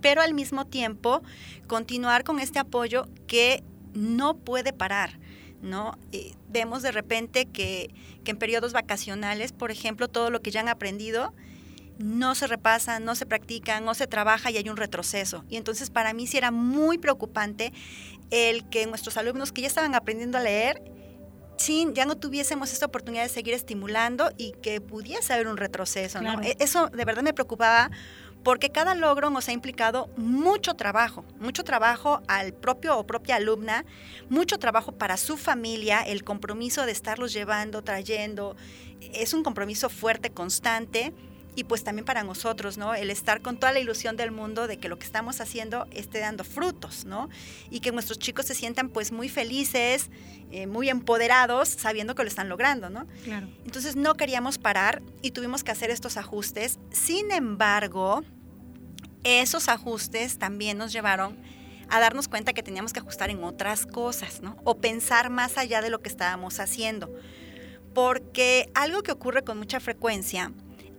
pero 0.00 0.22
al 0.22 0.34
mismo 0.34 0.66
tiempo 0.66 1.22
continuar 1.66 2.24
con 2.24 2.40
este 2.40 2.58
apoyo 2.58 3.06
que 3.26 3.62
no 3.94 4.36
puede 4.36 4.72
parar. 4.72 5.18
¿no? 5.62 5.98
Vemos 6.48 6.82
de 6.82 6.92
repente 6.92 7.44
que 7.44 7.90
en 8.24 8.36
periodos 8.36 8.72
vacacionales, 8.72 9.52
por 9.52 9.72
ejemplo, 9.72 10.06
todo 10.06 10.30
lo 10.30 10.40
que 10.40 10.52
ya 10.52 10.60
han 10.60 10.68
aprendido, 10.68 11.34
no 12.00 12.34
se 12.34 12.46
repasa, 12.46 12.98
no 12.98 13.14
se 13.14 13.26
practica, 13.26 13.80
no 13.80 13.94
se 13.94 14.06
trabaja 14.06 14.50
y 14.50 14.56
hay 14.56 14.68
un 14.68 14.76
retroceso. 14.76 15.44
Y 15.48 15.56
entonces 15.56 15.90
para 15.90 16.12
mí 16.14 16.26
sí 16.26 16.38
era 16.38 16.50
muy 16.50 16.98
preocupante 16.98 17.72
el 18.30 18.68
que 18.70 18.86
nuestros 18.86 19.16
alumnos 19.16 19.52
que 19.52 19.60
ya 19.60 19.66
estaban 19.68 19.94
aprendiendo 19.94 20.38
a 20.38 20.40
leer, 20.40 20.82
sí, 21.58 21.86
ya 21.92 22.06
no 22.06 22.16
tuviésemos 22.16 22.72
esta 22.72 22.86
oportunidad 22.86 23.24
de 23.24 23.28
seguir 23.28 23.54
estimulando 23.54 24.32
y 24.38 24.52
que 24.62 24.80
pudiese 24.80 25.32
haber 25.34 25.46
un 25.46 25.58
retroceso. 25.58 26.20
Claro. 26.20 26.42
E- 26.42 26.56
Eso 26.58 26.88
de 26.88 27.04
verdad 27.04 27.22
me 27.22 27.34
preocupaba 27.34 27.90
porque 28.42 28.70
cada 28.70 28.94
logro 28.94 29.28
nos 29.28 29.48
ha 29.48 29.52
implicado 29.52 30.08
mucho 30.16 30.72
trabajo, 30.72 31.26
mucho 31.38 31.62
trabajo 31.64 32.22
al 32.26 32.54
propio 32.54 32.96
o 32.96 33.06
propia 33.06 33.36
alumna, 33.36 33.84
mucho 34.30 34.58
trabajo 34.58 34.92
para 34.92 35.18
su 35.18 35.36
familia, 35.36 36.00
el 36.00 36.24
compromiso 36.24 36.86
de 36.86 36.92
estarlos 36.92 37.34
llevando, 37.34 37.82
trayendo, 37.82 38.56
es 39.00 39.34
un 39.34 39.42
compromiso 39.42 39.90
fuerte, 39.90 40.30
constante. 40.30 41.12
Y 41.56 41.64
pues 41.64 41.84
también 41.84 42.04
para 42.04 42.22
nosotros, 42.22 42.78
¿no? 42.78 42.94
El 42.94 43.10
estar 43.10 43.42
con 43.42 43.56
toda 43.58 43.72
la 43.72 43.80
ilusión 43.80 44.16
del 44.16 44.30
mundo 44.30 44.66
de 44.66 44.78
que 44.78 44.88
lo 44.88 44.98
que 44.98 45.04
estamos 45.04 45.40
haciendo 45.40 45.86
esté 45.90 46.20
dando 46.20 46.44
frutos, 46.44 47.04
¿no? 47.04 47.28
Y 47.70 47.80
que 47.80 47.92
nuestros 47.92 48.18
chicos 48.18 48.46
se 48.46 48.54
sientan 48.54 48.88
pues 48.88 49.12
muy 49.12 49.28
felices, 49.28 50.10
eh, 50.52 50.66
muy 50.66 50.88
empoderados, 50.88 51.68
sabiendo 51.68 52.14
que 52.14 52.22
lo 52.22 52.28
están 52.28 52.48
logrando, 52.48 52.88
¿no? 52.88 53.06
Claro. 53.24 53.48
Entonces 53.64 53.96
no 53.96 54.14
queríamos 54.14 54.58
parar 54.58 55.02
y 55.22 55.32
tuvimos 55.32 55.64
que 55.64 55.72
hacer 55.72 55.90
estos 55.90 56.16
ajustes. 56.16 56.78
Sin 56.92 57.30
embargo, 57.32 58.22
esos 59.24 59.68
ajustes 59.68 60.38
también 60.38 60.78
nos 60.78 60.92
llevaron 60.92 61.36
a 61.90 62.00
darnos 62.00 62.28
cuenta 62.28 62.52
que 62.52 62.62
teníamos 62.62 62.92
que 62.92 63.00
ajustar 63.00 63.30
en 63.30 63.42
otras 63.44 63.84
cosas, 63.84 64.40
¿no? 64.40 64.56
O 64.64 64.78
pensar 64.78 65.28
más 65.28 65.58
allá 65.58 65.82
de 65.82 65.90
lo 65.90 66.00
que 66.00 66.08
estábamos 66.08 66.60
haciendo. 66.60 67.12
Porque 67.92 68.70
algo 68.74 69.02
que 69.02 69.10
ocurre 69.10 69.42
con 69.42 69.58
mucha 69.58 69.80
frecuencia 69.80 70.52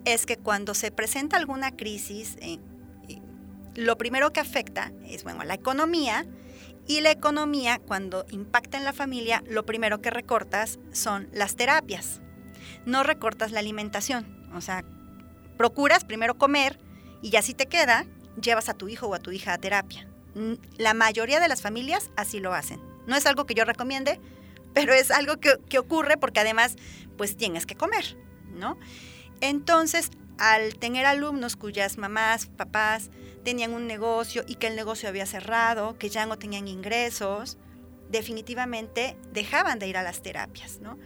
es 0.05 0.25
que 0.25 0.37
cuando 0.37 0.73
se 0.73 0.91
presenta 0.91 1.37
alguna 1.37 1.75
crisis, 1.75 2.37
eh, 2.41 2.59
eh, 3.07 3.21
lo 3.75 3.97
primero 3.97 4.31
que 4.33 4.39
afecta 4.39 4.91
es, 5.05 5.23
bueno, 5.23 5.43
la 5.43 5.53
economía, 5.53 6.25
y 6.87 7.01
la 7.01 7.11
economía, 7.11 7.79
cuando 7.79 8.25
impacta 8.31 8.77
en 8.77 8.83
la 8.83 8.93
familia, 8.93 9.43
lo 9.47 9.65
primero 9.65 10.01
que 10.01 10.09
recortas 10.09 10.79
son 10.91 11.29
las 11.31 11.55
terapias. 11.55 12.21
No 12.85 13.03
recortas 13.03 13.51
la 13.51 13.59
alimentación. 13.59 14.49
O 14.53 14.61
sea, 14.61 14.83
procuras 15.57 16.03
primero 16.03 16.37
comer 16.37 16.79
y 17.21 17.29
ya 17.29 17.41
si 17.41 17.53
te 17.53 17.67
queda, 17.67 18.05
llevas 18.41 18.67
a 18.67 18.73
tu 18.73 18.89
hijo 18.89 19.07
o 19.07 19.13
a 19.13 19.19
tu 19.19 19.31
hija 19.31 19.53
a 19.53 19.57
terapia. 19.57 20.07
La 20.77 20.93
mayoría 20.93 21.39
de 21.39 21.47
las 21.47 21.61
familias 21.61 22.09
así 22.15 22.39
lo 22.39 22.53
hacen. 22.53 22.81
No 23.05 23.15
es 23.15 23.25
algo 23.25 23.45
que 23.45 23.53
yo 23.53 23.63
recomiende, 23.63 24.19
pero 24.73 24.93
es 24.93 25.11
algo 25.11 25.37
que, 25.37 25.55
que 25.69 25.79
ocurre 25.79 26.17
porque 26.17 26.39
además, 26.39 26.75
pues 27.17 27.37
tienes 27.37 27.65
que 27.65 27.75
comer, 27.75 28.17
¿no? 28.53 28.77
Entonces, 29.41 30.11
al 30.37 30.75
tener 30.75 31.05
alumnos 31.05 31.55
cuyas 31.55 31.97
mamás, 31.97 32.45
papás 32.45 33.09
tenían 33.43 33.73
un 33.73 33.87
negocio 33.87 34.43
y 34.47 34.55
que 34.55 34.67
el 34.67 34.75
negocio 34.75 35.09
había 35.09 35.25
cerrado, 35.25 35.97
que 35.97 36.09
ya 36.09 36.25
no 36.25 36.37
tenían 36.37 36.67
ingresos, 36.67 37.57
definitivamente 38.09 39.17
dejaban 39.33 39.79
de 39.79 39.87
ir 39.87 39.97
a 39.97 40.03
las 40.03 40.21
terapias, 40.21 40.79
¿no? 40.79 40.97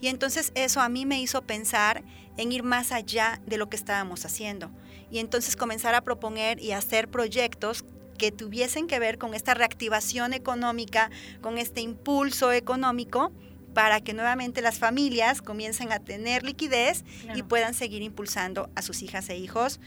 Y 0.00 0.08
entonces 0.08 0.52
eso 0.54 0.80
a 0.80 0.88
mí 0.88 1.06
me 1.06 1.20
hizo 1.20 1.42
pensar 1.42 2.02
en 2.36 2.52
ir 2.52 2.62
más 2.62 2.92
allá 2.92 3.40
de 3.46 3.56
lo 3.56 3.68
que 3.68 3.76
estábamos 3.76 4.24
haciendo. 4.24 4.70
Y 5.10 5.20
entonces 5.20 5.56
comenzar 5.56 5.94
a 5.94 6.02
proponer 6.02 6.60
y 6.60 6.72
hacer 6.72 7.08
proyectos 7.08 7.84
que 8.18 8.32
tuviesen 8.32 8.86
que 8.86 8.98
ver 8.98 9.18
con 9.18 9.34
esta 9.34 9.54
reactivación 9.54 10.32
económica, 10.32 11.10
con 11.40 11.58
este 11.58 11.80
impulso 11.80 12.52
económico, 12.52 13.32
para 13.76 14.00
que 14.00 14.14
nuevamente 14.14 14.62
las 14.62 14.78
familias 14.78 15.42
comiencen 15.42 15.92
a 15.92 15.98
tener 15.98 16.44
liquidez 16.44 17.04
y 17.34 17.42
puedan 17.42 17.74
seguir 17.74 18.00
impulsando 18.00 18.70
a 18.74 18.80
sus 18.80 19.02
hijas 19.02 19.28
e 19.28 19.36
hijos 19.36 19.80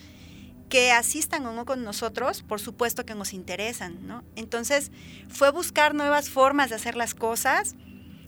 que 0.70 0.92
asistan 0.92 1.44
o 1.48 1.54
no 1.54 1.66
con 1.66 1.84
nosotros, 1.84 2.44
por 2.44 2.60
supuesto 2.60 3.04
que 3.04 3.16
nos 3.16 3.34
interesan, 3.34 4.06
¿no? 4.06 4.24
Entonces, 4.36 4.92
fue 5.28 5.50
buscar 5.50 5.96
nuevas 5.96 6.30
formas 6.30 6.70
de 6.70 6.76
hacer 6.76 6.96
las 6.96 7.16
cosas, 7.16 7.76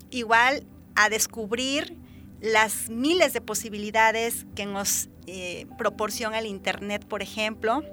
igual 0.09 0.65
a 0.95 1.09
descubrir 1.09 1.95
las 2.39 2.89
miles 2.89 3.31
de 3.33 3.41
posibilidades 3.41 4.47
que 4.55 4.65
nos 4.65 5.09
eh, 5.27 5.67
proporciona 5.77 6.39
el 6.39 6.47
Internet, 6.47 7.05
por 7.05 7.21
ejemplo. 7.21 7.83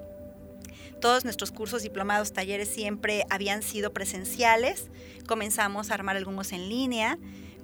Todos 1.02 1.24
nuestros 1.24 1.52
cursos, 1.52 1.82
diplomados, 1.82 2.32
talleres 2.32 2.70
siempre 2.70 3.26
habían 3.28 3.62
sido 3.62 3.92
presenciales. 3.92 4.88
Comenzamos 5.26 5.90
a 5.90 5.94
armar 5.94 6.16
algunos 6.16 6.52
en 6.52 6.70
línea. 6.70 7.18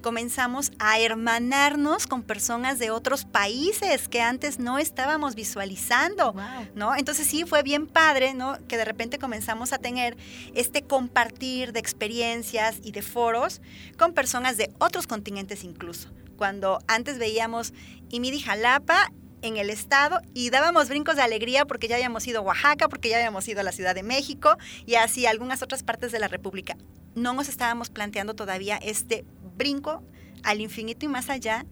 Comenzamos 0.05 0.71
a 0.77 0.99
hermanarnos 0.99 2.05
con 2.05 2.21
personas 2.21 2.77
de 2.77 2.91
otros 2.91 3.25
países 3.25 4.07
que 4.07 4.21
antes 4.21 4.59
no 4.59 4.77
estábamos 4.77 5.33
visualizando. 5.33 6.33
Wow. 6.33 6.43
¿no? 6.75 6.95
Entonces 6.95 7.25
sí 7.25 7.43
fue 7.43 7.63
bien 7.63 7.87
padre, 7.87 8.35
¿no? 8.35 8.59
Que 8.67 8.77
de 8.77 8.85
repente 8.85 9.17
comenzamos 9.17 9.73
a 9.73 9.79
tener 9.79 10.15
este 10.53 10.83
compartir 10.83 11.73
de 11.73 11.79
experiencias 11.79 12.75
y 12.83 12.91
de 12.91 13.01
foros 13.01 13.63
con 13.97 14.13
personas 14.13 14.57
de 14.57 14.71
otros 14.77 15.07
continentes 15.07 15.63
incluso. 15.63 16.11
Cuando 16.37 16.77
antes 16.85 17.17
veíamos 17.17 17.73
Imidi 18.11 18.41
Jalapa 18.41 19.11
en 19.41 19.57
el 19.57 19.71
estado 19.71 20.21
y 20.35 20.51
dábamos 20.51 20.87
brincos 20.87 21.15
de 21.15 21.23
alegría 21.23 21.65
porque 21.65 21.87
ya 21.87 21.95
habíamos 21.95 22.27
ido 22.27 22.41
a 22.41 22.43
Oaxaca, 22.43 22.89
porque 22.89 23.09
ya 23.09 23.17
habíamos 23.17 23.47
ido 23.47 23.61
a 23.61 23.63
la 23.63 23.71
Ciudad 23.71 23.95
de 23.95 24.03
México 24.03 24.55
y 24.85 24.95
así 24.95 25.25
algunas 25.25 25.63
otras 25.63 25.81
partes 25.81 26.11
de 26.11 26.19
la 26.19 26.27
República. 26.27 26.77
No 27.15 27.33
nos 27.33 27.49
estábamos 27.49 27.89
planteando 27.89 28.35
todavía 28.35 28.77
este 28.77 29.25
brinco 29.57 30.03
al 30.43 30.61
infinito 30.61 31.05
y 31.05 31.09
más 31.09 31.29
allá 31.29 31.65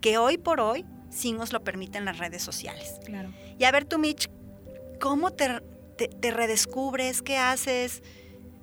que 0.00 0.18
hoy 0.18 0.38
por 0.38 0.60
hoy 0.60 0.84
sí 1.10 1.32
nos 1.32 1.52
lo 1.52 1.62
permiten 1.64 2.04
las 2.04 2.18
redes 2.18 2.42
sociales. 2.42 2.94
Claro. 3.04 3.30
Y 3.58 3.64
a 3.64 3.72
ver 3.72 3.84
tú, 3.84 3.98
Mitch, 3.98 4.28
¿cómo 5.00 5.30
te, 5.32 5.60
te- 5.96 6.08
te 6.08 6.30
redescubres? 6.30 7.22
¿Qué 7.22 7.36
haces 7.36 8.02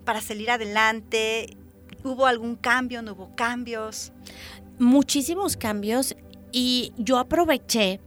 para 0.06 0.22
salir 0.22 0.50
adelante? 0.52 1.58
¿Hubo 2.04 2.26
algún 2.26 2.56
cambio? 2.56 3.02
¿No 3.02 3.14
hubo 3.14 3.36
cambios? 3.36 4.12
muchísimos 4.80 5.58
cambios 5.58 6.16
y 6.52 6.94
yo 6.98 7.18
aproveché 7.18 8.00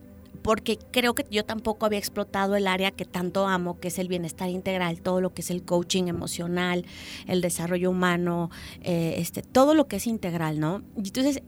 porque 0.43 0.79
creo 0.91 1.15
que 1.15 1.25
yo 1.31 1.45
tampoco 1.45 1.87
había 1.87 1.99
explotado 1.99 2.57
el 2.57 2.67
área 2.67 2.91
que 2.91 3.05
tanto 3.05 3.47
amo, 3.47 3.79
que 3.79 3.89
es 3.89 3.99
el 3.99 4.09
bienestar 4.09 4.49
integral, 4.49 5.01
todo 5.01 5.21
lo 5.21 5.35
que 5.35 5.43
es 5.43 5.51
el 5.51 5.63
coaching 5.63 6.05
emocional, 6.05 6.85
el 7.27 7.41
desarrollo 7.41 7.91
humano, 7.91 8.51
eh, 8.83 9.15
este, 9.19 9.43
todo 9.43 9.75
lo 9.75 9.87
que 9.87 9.97
es 9.97 10.07
integral, 10.07 10.61
¿no? 10.61 10.83
Entonces 10.97 11.43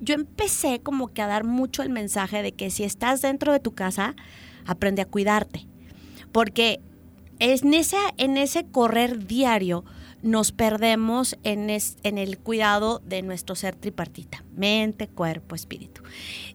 yo 0.00 0.14
empecé 0.14 0.80
como 0.80 1.08
que 1.08 1.22
a 1.22 1.26
dar 1.26 1.44
mucho 1.44 1.82
el 1.82 1.90
mensaje 1.90 2.42
de 2.42 2.52
que 2.52 2.70
si 2.70 2.84
estás 2.84 3.22
dentro 3.22 3.52
de 3.52 3.60
tu 3.60 3.74
casa, 3.74 4.14
aprende 4.66 5.02
a 5.02 5.06
cuidarte. 5.06 5.66
Porque 6.32 6.80
es 7.38 7.62
en, 7.62 7.74
ese, 7.74 7.96
en 8.16 8.36
ese 8.36 8.64
correr 8.64 9.26
diario 9.26 9.84
nos 10.22 10.52
perdemos 10.52 11.36
en, 11.44 11.70
en 11.70 12.18
el 12.18 12.38
cuidado 12.38 13.00
de 13.04 13.22
nuestro 13.22 13.54
ser 13.54 13.76
tripartita, 13.76 14.44
mente, 14.54 15.08
cuerpo, 15.08 15.54
espíritu. 15.54 16.02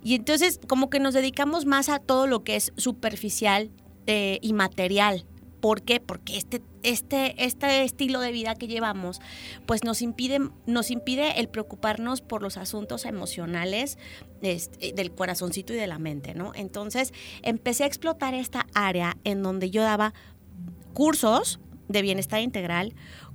Y 0.03 0.15
entonces 0.15 0.59
como 0.67 0.89
que 0.89 0.99
nos 0.99 1.13
dedicamos 1.13 1.65
más 1.65 1.89
a 1.89 1.99
todo 1.99 2.27
lo 2.27 2.43
que 2.43 2.55
es 2.55 2.73
superficial 2.77 3.71
eh, 4.05 4.39
y 4.41 4.53
material. 4.53 5.25
¿Por 5.61 5.81
qué? 5.81 6.01
Porque 6.01 6.35
este, 6.35 6.61
este, 6.83 7.41
este 7.45 7.83
estilo 7.85 8.19
de 8.19 8.33
vida 8.33 8.53
que 8.53 8.67
llevamos, 8.67 9.21
pues 9.65 9.85
nos 9.85 10.01
impide, 10.01 10.39
nos 10.65 10.91
impide 10.91 11.39
el 11.39 11.47
preocuparnos 11.47 12.19
por 12.19 12.41
los 12.41 12.57
asuntos 12.57 13.05
emocionales 13.05 13.97
este, 14.41 14.91
del 14.91 15.13
corazoncito 15.13 15.71
y 15.71 15.77
de 15.77 15.87
la 15.87 15.99
mente, 15.99 16.35
¿no? 16.35 16.51
Entonces 16.53 17.13
empecé 17.43 17.85
a 17.85 17.87
explotar 17.87 18.33
esta 18.33 18.67
área 18.73 19.15
en 19.23 19.41
donde 19.41 19.69
yo 19.69 19.83
daba 19.83 20.13
cursos 20.93 21.61
de 21.87 22.01
bienestar 22.01 22.41
integral, 22.41 22.93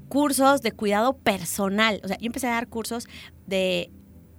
cursos 0.08 0.62
de 0.62 0.72
cuidado 0.72 1.16
personal. 1.18 2.00
O 2.04 2.08
sea, 2.08 2.18
yo 2.18 2.26
empecé 2.26 2.48
a 2.48 2.52
dar 2.52 2.68
cursos 2.68 3.06
de 3.46 3.90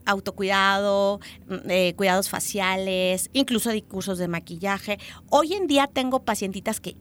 autocuidado, 0.10 1.20
mm, 1.48 1.96
cuidados 1.96 2.30
faciales, 2.30 3.30
incluso 3.34 3.70
de 3.70 3.82
cursos 3.84 4.18
de 4.18 4.28
maquillaje. 4.28 5.00
Hoy 5.30 5.54
en 5.54 5.68
día 5.68 5.88
tengo 5.88 6.24
pacientitas 6.24 6.80
que 6.80 6.96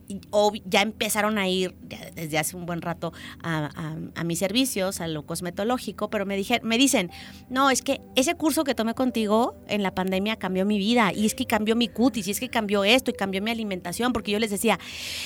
ya 0.65 0.81
empezaron 0.81 1.37
a 1.37 1.47
ir 1.47 1.75
desde 2.15 2.37
hace 2.37 2.55
un 2.55 2.65
buen 2.65 2.81
rato 2.81 3.13
a, 3.41 4.23
mis 4.23 4.39
servicios, 4.39 5.01
a 5.01 5.07
lo 5.07 5.25
cosmetológico, 5.25 6.09
pero 6.09 6.25
me, 6.25 6.35
dije, 6.35 6.59
me 6.63 6.77
dicen, 6.77 7.09
no, 7.49 7.71
es 7.71 7.81
que 7.81 8.01
ese 8.15 8.35
curso 8.35 8.63
que 8.63 8.75
tomé 8.75 8.93
contigo 8.93 9.55
en 9.67 9.81
la 9.81 9.95
pandemia 9.95 10.35
cambió 10.35 10.65
mi 10.65 10.77
vida, 10.77 11.11
y 11.13 11.25
es 11.25 11.33
que 11.33 11.45
cambió 11.45 11.75
mi 11.75 11.87
cutis, 11.87 12.27
y 12.27 12.31
es 12.31 12.39
que 12.39 12.49
cambió 12.49 12.83
esto, 12.83 13.09
y 13.11 13.13
cambió 13.13 13.41
mi 13.41 13.49
alimentación, 13.49 14.13
porque 14.13 14.31
yo 14.31 14.39
les 14.39 14.51
decía, 14.51 14.79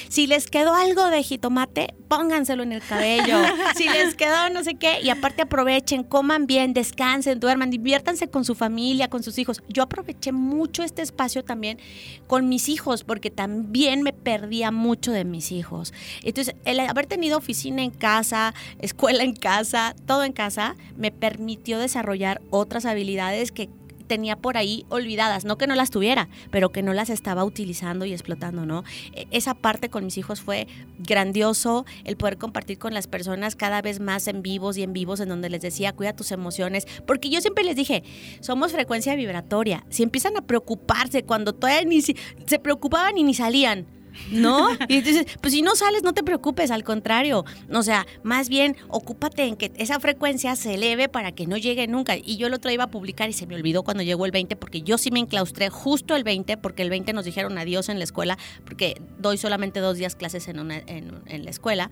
si 0.08 0.28
les 0.28 0.48
quedó 0.48 0.74
algo 0.74 1.10
de 1.10 1.22
jitomate, 1.22 1.94
pónganselo 2.08 2.64
en 2.64 2.72
el 2.72 2.82
cabello, 2.82 3.42
si 3.76 3.90
les 3.90 4.16
quedó 4.16 4.50
no 4.52 4.64
sé 4.64 4.76
qué, 4.76 5.02
y 5.02 5.10
aparte 5.10 5.42
aprovechen, 5.42 6.04
coman 6.04 6.48
bien, 6.48 6.74
descansen, 6.74 7.40
duerman, 7.40 7.73
diviértanse 7.74 8.28
con 8.28 8.46
su 8.46 8.54
familia, 8.54 9.10
con 9.10 9.24
sus 9.24 9.40
hijos. 9.40 9.64
Yo 9.68 9.82
aproveché 9.82 10.32
mucho 10.32 10.84
este 10.84 11.02
espacio 11.02 11.44
también 11.44 11.80
con 12.28 12.48
mis 12.48 12.70
hijos, 12.70 13.04
porque 13.04 13.32
también 13.32 14.04
me 14.04 14.14
perdía 14.14 14.70
mucho 14.70 15.12
de 15.12 15.26
mis 15.26 15.52
hijos. 15.52 15.92
Entonces, 16.22 16.56
el 16.66 16.80
haber 16.82 17.08
tenido 17.08 17.40
oficina 17.40 17.82
en 17.82 17.90
casa, 17.90 18.54
escuela 18.80 19.24
en 19.24 19.36
casa, 19.36 19.96
todo 20.06 20.24
en 20.24 20.34
casa, 20.34 20.76
me 20.98 21.12
permitió 21.12 21.80
desarrollar 21.80 22.42
otras 22.52 22.86
habilidades 22.86 23.52
que 23.52 23.70
tenía 24.14 24.36
por 24.36 24.58
ahí 24.58 24.86
olvidadas, 24.90 25.44
no 25.44 25.58
que 25.58 25.66
no 25.66 25.74
las 25.74 25.90
tuviera, 25.90 26.30
pero 26.52 26.72
que 26.72 26.84
no 26.84 26.94
las 26.94 27.10
estaba 27.10 27.44
utilizando 27.44 28.06
y 28.06 28.14
explotando, 28.14 28.64
¿no? 28.64 28.84
E, 29.14 29.26
esa 29.32 29.56
parte 29.56 29.90
con 29.90 30.06
mis 30.06 30.20
hijos 30.20 30.40
fue 30.40 30.68
grandioso, 31.00 31.88
el 32.04 32.16
poder 32.16 32.38
compartir 32.38 32.78
con 32.78 32.94
las 32.94 33.08
personas 33.08 33.56
cada 33.56 33.82
vez 33.82 34.00
más 34.00 34.28
en 34.28 34.44
vivos 34.44 34.78
y 34.78 34.84
en 34.84 34.94
vivos, 34.94 35.20
en 35.20 35.30
donde 35.30 35.50
les 35.50 35.64
decía, 35.64 35.94
cuida 35.94 36.16
tus 36.16 36.32
emociones, 36.32 36.86
porque 37.08 37.32
yo 37.32 37.42
siempre 37.42 37.64
les 37.64 37.76
dije, 37.76 38.04
somos 38.40 38.72
frecuencia 38.72 39.16
vibratoria, 39.16 39.84
si 39.90 40.04
empiezan 40.04 40.38
a 40.38 40.42
preocuparse 40.46 41.24
cuando 41.24 41.54
todavía 41.54 41.84
ni 41.84 42.04
se 42.04 42.60
preocupaban 42.62 43.18
y 43.18 43.24
ni 43.24 43.34
salían, 43.34 43.88
¿no? 44.32 44.70
Y 44.88 44.98
entonces, 44.98 45.26
pues 45.42 45.54
si 45.54 45.62
no 45.62 45.76
sales, 45.76 46.04
no 46.04 46.14
te 46.14 46.24
preocupes, 46.24 46.72
al 46.72 46.84
contrario. 46.84 47.46
O 47.72 47.84
sea, 47.84 48.06
más 48.24 48.50
bien 48.50 48.76
ocúpate 48.90 49.44
en 49.44 49.56
que 49.56 49.72
esa 49.76 50.00
frecuencia 50.00 50.56
se 50.56 50.76
eleve 50.76 51.10
para 51.10 51.32
que 51.32 51.48
no 51.48 51.58
llegue 51.58 51.88
nunca. 51.88 52.16
Y 52.18 52.38
yo 52.38 52.48
el 52.48 52.54
otro 52.54 52.72
iba 52.72 52.86
a 52.86 52.92
publicar 52.92 53.30
y 53.30 53.34
se 53.34 53.48
me 53.48 53.56
olvidó 53.56 53.84
cuando 53.84 54.04
llegó 54.04 54.26
el 54.26 54.32
20, 54.32 54.56
porque 54.56 54.82
yo 54.82 54.98
sí 54.98 55.12
me 55.12 55.20
enclaustré 55.20 55.70
justo 55.70 56.16
el 56.16 56.24
20, 56.24 56.58
porque 56.58 56.82
el 56.84 56.90
20 56.90 57.14
nos 57.14 57.26
dijeron 57.26 57.58
adiós 57.58 57.90
en 57.90 57.98
la 57.98 58.04
escuela, 58.04 58.38
porque 58.66 59.02
doy 59.20 59.38
solamente 59.38 59.80
dos 59.80 59.98
días 59.98 60.16
clases 60.16 60.48
en, 60.48 60.72
en, 60.72 61.44
la 61.44 61.50
escuela. 61.50 61.90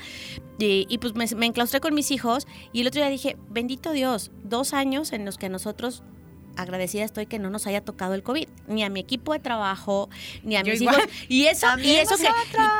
Y, 0.60 0.98
pues 1.00 1.16
me, 1.16 1.26
me 1.36 1.48
enclaustré 1.48 1.80
con 1.80 1.94
mis 1.94 2.12
hijos 2.12 2.48
y 2.72 2.82
el 2.82 2.88
otro 2.88 3.02
día 3.02 3.10
dije, 3.10 3.38
bendito 3.50 3.92
Dios, 3.92 4.32
dos 4.44 4.74
años 4.74 5.12
en 5.12 5.26
los 5.26 5.38
que 5.38 5.50
nosotros 5.50 6.04
agradecida 6.56 7.04
estoy 7.04 7.26
que 7.26 7.40
no 7.40 7.50
nos 7.50 7.68
haya 7.68 7.82
tocado 7.82 8.14
el 8.14 8.24
COVID, 8.24 8.48
ni 8.68 8.84
a 8.84 8.90
mi 8.90 9.00
equipo 9.00 9.34
de 9.34 9.40
trabajo, 9.40 10.10
ni 10.44 10.56
a 10.56 10.64
mis 10.64 10.82
hijos. 10.82 10.98
Y 11.28 11.46
eso, 11.46 11.68
y 11.82 11.92
eso 11.92 12.18
que 12.18 12.28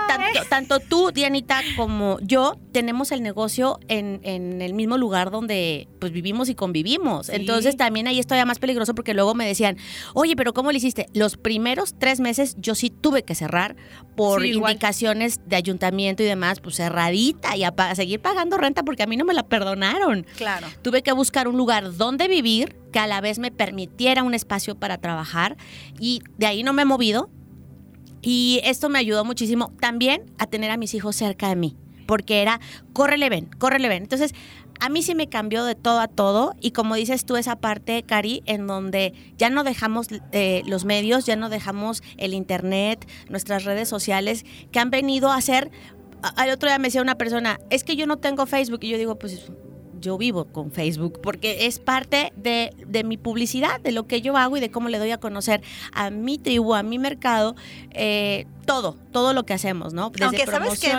tanto, 0.08 0.50
tanto, 0.50 0.80
tú, 0.80 1.12
Dianita, 1.12 1.62
como 1.76 2.20
yo 2.22 2.58
tenemos 2.72 3.12
el 3.12 3.22
negocio 3.22 3.80
en, 3.88 4.20
en, 4.24 4.62
el 4.62 4.74
mismo 4.74 4.98
lugar 4.98 5.32
donde 5.32 5.88
pues 6.00 6.12
vivimos 6.12 6.50
y 6.50 6.56
convivimos. 6.56 7.30
Entonces 7.30 7.78
también 7.78 8.08
ahí 8.08 8.20
es 8.20 8.28
todavía 8.28 8.46
más 8.46 8.60
peligroso 8.60 8.96
porque 8.96 9.14
luego 9.14 9.34
me 9.34 9.46
decían, 9.46 9.78
oye, 10.14 10.36
pero 10.36 10.54
¿cómo 10.54 10.72
le 10.72 10.78
hiciste? 10.78 11.08
Los 11.14 11.38
primeros 11.38 11.96
tres 11.98 12.20
meses 12.20 12.56
yo 12.60 12.76
sí 12.76 12.90
tuve 12.90 13.24
que 13.24 13.36
cerrar 13.36 13.76
por 14.16 14.46
indicaciones 14.46 15.40
de 15.46 15.56
ayuntamiento 15.56 16.24
y 16.24 16.26
demás, 16.26 16.60
pues 16.60 16.76
cerradita 16.76 17.56
y 17.56 17.64
a, 17.64 17.74
a 17.76 17.96
seguir 17.96 18.20
pagando 18.22 18.58
renta 18.58 18.84
porque 18.84 19.04
a 19.04 19.08
mí 19.08 19.18
no 19.18 19.26
me 19.26 19.34
la 19.34 19.44
perdonaron. 19.44 20.26
Claro. 20.38 20.68
Tuve 20.82 21.02
que 21.02 21.12
buscar 21.12 21.48
un 21.48 21.58
lugar 21.58 21.96
donde 21.96 22.28
vivir 22.28 22.76
que 22.92 23.00
a 23.00 23.08
la 23.08 23.22
vez 23.22 23.40
me 23.40 23.52
permitiera 23.62 24.24
un 24.24 24.34
espacio 24.34 24.74
para 24.74 24.98
trabajar 24.98 25.56
y 26.00 26.24
de 26.40 26.48
ahí 26.48 26.64
no 26.64 26.74
me 26.74 26.82
he 26.82 26.86
movido. 26.86 27.30
Y 28.24 28.60
esto 28.64 28.90
me 28.90 28.98
ayudó 28.98 29.24
muchísimo 29.24 29.72
también 29.80 30.24
a 30.40 30.48
tener 30.48 30.72
a 30.72 30.78
mis 30.78 30.96
hijos 30.96 31.16
cerca 31.16 31.48
de 31.48 31.56
mí, 31.56 31.78
porque 32.08 32.42
era, 32.42 32.60
córrele 32.94 33.30
ven, 33.30 33.52
córrele 33.60 33.88
ven. 33.88 34.02
Entonces, 34.02 34.34
a 34.80 34.90
mí 34.90 35.04
sí 35.04 35.14
me 35.14 35.30
cambió 35.30 35.64
de 35.64 35.76
todo 35.76 36.00
a 36.00 36.08
todo 36.08 36.56
y 36.60 36.72
como 36.72 36.96
dices 36.96 37.24
tú 37.24 37.38
esa 37.38 37.56
parte, 37.56 38.02
Cari, 38.02 38.42
en 38.48 38.66
donde 38.66 39.14
ya 39.38 39.52
no 39.52 39.64
dejamos 39.64 40.08
eh, 40.32 40.64
los 40.66 40.84
medios, 40.84 41.28
ya 41.28 41.36
no 41.36 41.50
dejamos 41.50 42.02
el 42.18 42.34
Internet, 42.34 43.08
nuestras 43.30 43.64
redes 43.64 43.90
sociales, 43.90 44.44
que 44.72 44.80
han 44.80 44.90
venido 44.90 45.32
a 45.32 45.36
hacer... 45.36 45.70
Al 46.36 46.50
otro 46.50 46.68
día 46.68 46.80
me 46.80 46.88
decía 46.88 47.02
una 47.04 47.16
persona, 47.16 47.60
es 47.70 47.84
que 47.84 47.96
yo 47.96 48.08
no 48.08 48.18
tengo 48.18 48.48
Facebook 48.48 48.80
y 48.84 48.90
yo 48.90 48.98
digo, 48.98 49.18
pues 49.18 49.52
yo 50.02 50.18
vivo 50.18 50.46
con 50.46 50.72
Facebook, 50.72 51.20
porque 51.22 51.68
es 51.68 51.80
parte 51.80 52.34
de, 52.36 52.74
mi 53.06 53.18
publicidad, 53.18 53.80
de 53.80 53.92
lo 53.92 54.08
que 54.08 54.22
yo 54.22 54.36
hago 54.36 54.58
y 54.58 54.60
de 54.60 54.72
cómo 54.72 54.90
le 54.90 54.98
doy 54.98 55.12
a 55.12 55.20
conocer 55.20 55.62
a 55.94 56.10
mi 56.10 56.38
tribu, 56.38 56.74
a 56.76 56.84
mi 56.84 57.00
mercado, 57.00 57.56
eh, 57.92 58.46
todo, 58.66 58.98
todo 59.12 59.34
lo 59.34 59.46
que 59.46 59.54
hacemos, 59.54 59.94
¿no? 59.94 60.10
Desde 60.10 60.26
Aunque 60.26 60.46
sabes 60.46 60.80
que, 60.80 60.92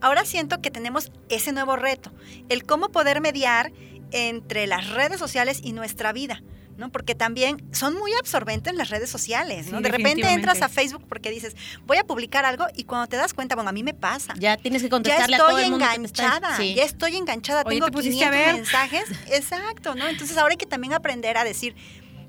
ahora 0.00 0.24
siento 0.24 0.60
que 0.60 0.70
tenemos 0.70 1.12
ese 1.28 1.52
nuevo 1.52 1.76
reto, 1.76 2.10
el 2.48 2.64
cómo 2.64 2.88
poder 2.88 3.20
mediar 3.20 3.72
entre 4.10 4.66
las 4.66 4.90
redes 4.90 5.18
sociales 5.18 5.60
y 5.62 5.72
nuestra 5.72 6.12
vida. 6.12 6.42
¿No? 6.78 6.90
Porque 6.90 7.14
también 7.14 7.62
son 7.72 7.94
muy 7.94 8.12
absorbentes 8.14 8.74
las 8.74 8.88
redes 8.88 9.10
sociales, 9.10 9.70
¿no? 9.70 9.80
de 9.80 9.88
repente 9.90 10.30
entras 10.30 10.62
a 10.62 10.68
Facebook 10.68 11.04
porque 11.08 11.30
dices, 11.30 11.56
voy 11.86 11.98
a 11.98 12.04
publicar 12.04 12.44
algo 12.44 12.66
y 12.74 12.84
cuando 12.84 13.08
te 13.08 13.16
das 13.16 13.34
cuenta, 13.34 13.56
bueno, 13.56 13.68
a 13.68 13.72
mí 13.72 13.82
me 13.82 13.94
pasa. 13.94 14.32
Ya 14.38 14.56
tienes 14.56 14.82
que 14.82 14.88
contestarle 14.88 15.36
a 15.36 15.38
todo 15.38 15.58
el 15.58 15.70
mundo 15.70 15.84
enganchada, 15.84 16.56
ya 16.62 16.84
estoy 16.84 17.16
enganchada, 17.16 17.64
tengo 17.64 17.86
te 17.86 18.00
500 18.00 18.30
mensajes. 18.30 19.04
Exacto, 19.30 19.94
¿no? 19.94 20.06
Entonces 20.06 20.38
ahora 20.38 20.52
hay 20.52 20.56
que 20.56 20.66
también 20.66 20.92
aprender 20.92 21.36
a 21.36 21.44
decir, 21.44 21.74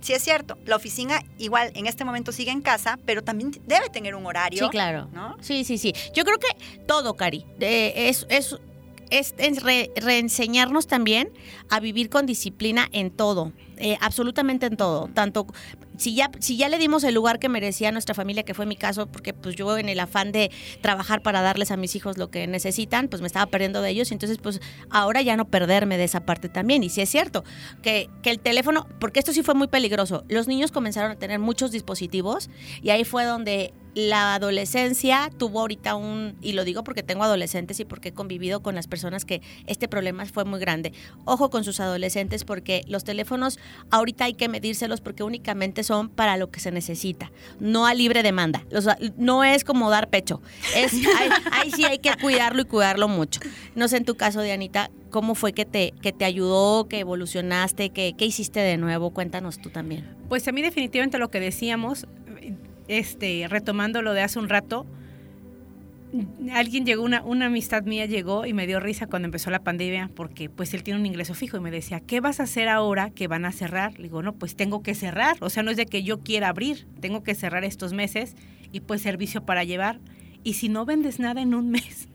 sí 0.01 0.13
es 0.13 0.23
cierto, 0.23 0.57
la 0.65 0.75
oficina 0.75 1.21
igual 1.38 1.71
en 1.75 1.85
este 1.85 2.03
momento 2.03 2.31
sigue 2.31 2.51
en 2.51 2.62
casa, 2.62 2.97
pero 3.05 3.23
también 3.23 3.51
debe 3.67 3.89
tener 3.89 4.15
un 4.15 4.25
horario. 4.25 4.65
Sí, 4.65 4.69
claro. 4.69 5.09
¿no? 5.13 5.38
Sí, 5.41 5.63
sí, 5.63 5.77
sí. 5.77 5.93
Yo 6.13 6.23
creo 6.23 6.39
que 6.39 6.47
todo, 6.88 7.15
Cari, 7.15 7.45
es, 7.59 8.25
es, 8.29 8.57
es, 9.10 9.34
reenseñarnos 9.95 10.88
también 10.88 11.32
a 11.69 11.80
vivir 11.80 12.10
con 12.10 12.26
disciplina 12.26 12.88
en 12.91 13.12
todo. 13.12 13.52
Eh, 13.78 13.98
absolutamente 14.02 14.65
en 14.65 14.76
todo. 14.76 15.10
Tanto 15.13 15.48
si 15.98 16.15
ya, 16.15 16.32
si 16.39 16.58
ya 16.58 16.69
le 16.69 16.78
dimos 16.78 17.04
el 17.04 17.13
lugar 17.13 17.39
que 17.39 17.50
merecía 17.50 17.89
a 17.89 17.91
nuestra 17.91 18.15
familia, 18.15 18.43
que 18.43 18.54
fue 18.54 18.65
mi 18.65 18.76
caso, 18.76 19.08
porque 19.08 19.34
pues 19.34 19.56
yo 19.56 19.78
en 19.78 19.89
el 19.89 20.00
afán 20.00 20.32
de 20.32 20.52
trabajar 20.82 21.22
para 21.22 21.41
darles 21.41 21.72
a 21.72 21.78
mis 21.78 21.95
hijos 21.95 22.17
lo 22.17 22.30
que 22.30 22.48
necesitan, 22.48 23.08
pues 23.08 23.22
me 23.22 23.28
estaba 23.28 23.45
perdiendo 23.45 23.82
de 23.82 23.89
ellos. 23.89 24.12
Entonces, 24.12 24.38
pues 24.38 24.62
ahora 24.89 25.22
ya 25.22 25.38
no 25.38 25.45
perderme 25.45 25.98
de 25.98 26.06
esa 26.06 26.22
parte 26.22 26.50
también. 26.50 26.84
Y 26.84 26.89
sí 26.89 27.02
es 27.02 27.10
cierto 27.10 27.43
que, 27.82 28.10
que 28.22 28.32
el 28.32 28.39
teléfono, 28.39 28.88
porque 29.00 29.19
esto 29.19 29.34
sí 29.34 29.43
fue 29.43 29.56
muy 29.56 29.67
peligroso, 29.67 30.24
los 30.30 30.48
niños 30.48 30.72
comenzaron 30.72 31.12
a 31.12 31.15
tener 31.15 31.39
muchos 31.39 31.72
dispositivos 31.72 32.50
y 32.82 32.89
ahí 32.89 33.04
fue 33.04 33.26
donde 33.26 33.74
la 33.95 34.36
adolescencia 34.36 35.30
tuvo 35.38 35.62
ahorita 35.62 35.95
un, 35.95 36.36
y 36.41 36.54
lo 36.54 36.63
digo 36.63 36.84
porque 36.84 37.04
tengo 37.04 37.23
adolescentes 37.23 37.80
y 37.80 37.86
porque 37.86 38.10
he 38.10 38.13
convivido 38.13 38.62
con 38.62 38.75
las 38.75 38.88
personas 38.88 39.25
que 39.25 39.41
este 39.67 39.88
problema 39.88 40.25
fue 40.25 40.45
muy 40.45 40.60
grande. 40.60 40.93
Ojo 41.25 41.49
con 41.49 41.63
sus 41.63 41.80
adolescentes 41.80 42.43
porque 42.43 42.84
los 42.88 43.04
teléfonos 43.04 43.60
ahorita 43.89 44.25
hay 44.25 44.34
que 44.34 44.47
medírselos 44.47 45.02
porque 45.02 45.23
únicamente 45.23 45.84
son 45.84 46.10
para 46.10 46.38
lo 46.38 46.52
que 46.52 46.60
se 46.60 46.71
necesita, 46.71 47.32
no 47.60 47.86
a 47.86 47.93
libre 47.93 48.23
demanda. 48.23 48.63
no 49.17 49.43
es 49.43 49.63
como 49.63 49.89
dar 49.89 50.10
pecho. 50.10 50.41
Es, 50.75 50.93
ahí, 51.52 51.71
sí 51.71 51.86
hay 51.86 51.99
que 51.99 52.12
cuidarlo 52.21 52.62
y 52.62 52.65
cuidarlo 52.65 53.08
mucho. 53.08 53.39
No 53.75 53.88
sé 53.88 53.97
en 53.97 54.06
tu 54.06 54.15
caso, 54.15 54.41
Dianita, 54.41 54.91
¿cómo 55.10 55.36
fue 55.36 55.54
que 55.54 55.65
te, 55.65 55.93
que 56.02 56.12
te 56.12 56.25
ayudó, 56.25 56.88
que 56.88 56.99
evolucionaste, 56.99 57.89
que, 57.89 58.13
qué 58.17 58.25
hiciste 58.25 58.60
de 58.60 58.78
nuevo? 58.78 59.12
Cuéntanos 59.12 59.60
tú 59.60 59.69
también. 59.69 60.06
Pues 60.30 60.47
a 60.47 60.52
mí 60.52 60.62
definitivamente 60.62 61.17
lo 61.17 61.32
que 61.32 61.39
decíamos, 61.39 62.08
este, 62.89 63.47
retomando 63.47 64.02
lo 64.02 64.13
de 64.13 64.21
hace 64.21 64.39
un 64.39 64.49
rato, 64.49 64.86
alguien 66.52 66.86
llegó, 66.86 67.04
una, 67.04 67.21
una 67.21 67.45
amistad 67.45 67.84
mía 67.84 68.06
llegó 68.08 68.45
y 68.45 68.54
me 68.54 68.65
dio 68.65 68.80
risa 68.80 69.08
cuando 69.08 69.28
empezó 69.28 69.52
la 69.52 69.60
pandemia 69.60 70.10
porque 70.15 70.49
pues 70.49 70.73
él 70.73 70.84
tiene 70.84 70.99
un 70.99 71.06
ingreso 71.06 71.36
fijo 71.36 71.58
y 71.58 71.60
me 71.60 71.71
decía, 71.71 71.99
¿qué 71.99 72.19
vas 72.19 72.39
a 72.39 72.43
hacer 72.43 72.67
ahora 72.67 73.12
que 73.12 73.28
van 73.28 73.45
a 73.45 73.52
cerrar? 73.52 73.93
Le 73.97 74.04
digo, 74.04 74.23
no, 74.23 74.34
pues 74.34 74.56
tengo 74.56 74.82
que 74.82 74.95
cerrar. 74.95 75.38
O 75.39 75.49
sea, 75.49 75.63
no 75.63 75.71
es 75.71 75.78
de 75.78 75.86
que 75.86 76.04
yo 76.04 76.19
quiera 76.19 76.49
abrir, 76.49 76.88
tengo 76.99 77.23
que 77.23 77.36
cerrar 77.36 77.63
estos 77.63 77.93
meses 77.93 78.36
y 78.71 78.80
pues 78.80 79.02
servicio 79.02 79.45
para 79.45 79.63
llevar. 79.63 79.99
Y 80.43 80.54
si 80.54 80.67
no 80.67 80.86
vendes 80.86 81.19
nada 81.19 81.41
en 81.41 81.54
un 81.54 81.69
mes. 81.69 82.08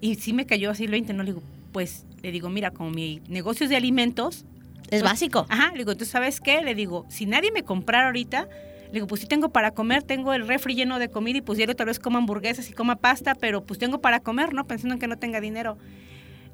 Y 0.00 0.16
sí 0.16 0.32
me 0.32 0.46
cayó 0.46 0.70
así 0.70 0.84
el 0.84 0.90
20, 0.90 1.12
no 1.14 1.22
le 1.22 1.30
digo, 1.30 1.42
pues 1.72 2.04
le 2.22 2.32
digo, 2.32 2.50
mira, 2.50 2.70
como 2.72 2.90
mi 2.90 3.20
negocio 3.28 3.64
es 3.64 3.70
de 3.70 3.76
alimentos. 3.76 4.44
Es 4.90 5.00
pues, 5.00 5.02
básico. 5.04 5.46
Ajá, 5.48 5.70
le 5.72 5.78
digo, 5.78 5.96
¿tú 5.96 6.04
sabes 6.04 6.40
qué? 6.40 6.60
Le 6.62 6.74
digo, 6.74 7.06
si 7.08 7.24
nadie 7.24 7.50
me 7.52 7.62
comprara 7.62 8.06
ahorita, 8.06 8.48
le 8.92 8.96
digo, 8.96 9.06
pues 9.06 9.22
sí 9.22 9.26
tengo 9.26 9.48
para 9.48 9.70
comer, 9.72 10.02
tengo 10.02 10.34
el 10.34 10.46
refri 10.46 10.74
lleno 10.74 10.98
de 10.98 11.08
comida 11.08 11.38
y 11.38 11.40
pues 11.40 11.56
diario 11.56 11.74
tal 11.74 11.86
vez 11.86 11.98
coma 11.98 12.18
hamburguesas 12.18 12.68
y 12.68 12.74
coma 12.74 12.96
pasta, 12.96 13.34
pero 13.34 13.64
pues 13.64 13.78
tengo 13.80 14.00
para 14.02 14.20
comer, 14.20 14.52
¿no? 14.52 14.66
Pensando 14.66 14.94
en 14.94 15.00
que 15.00 15.08
no 15.08 15.16
tenga 15.18 15.40
dinero. 15.40 15.78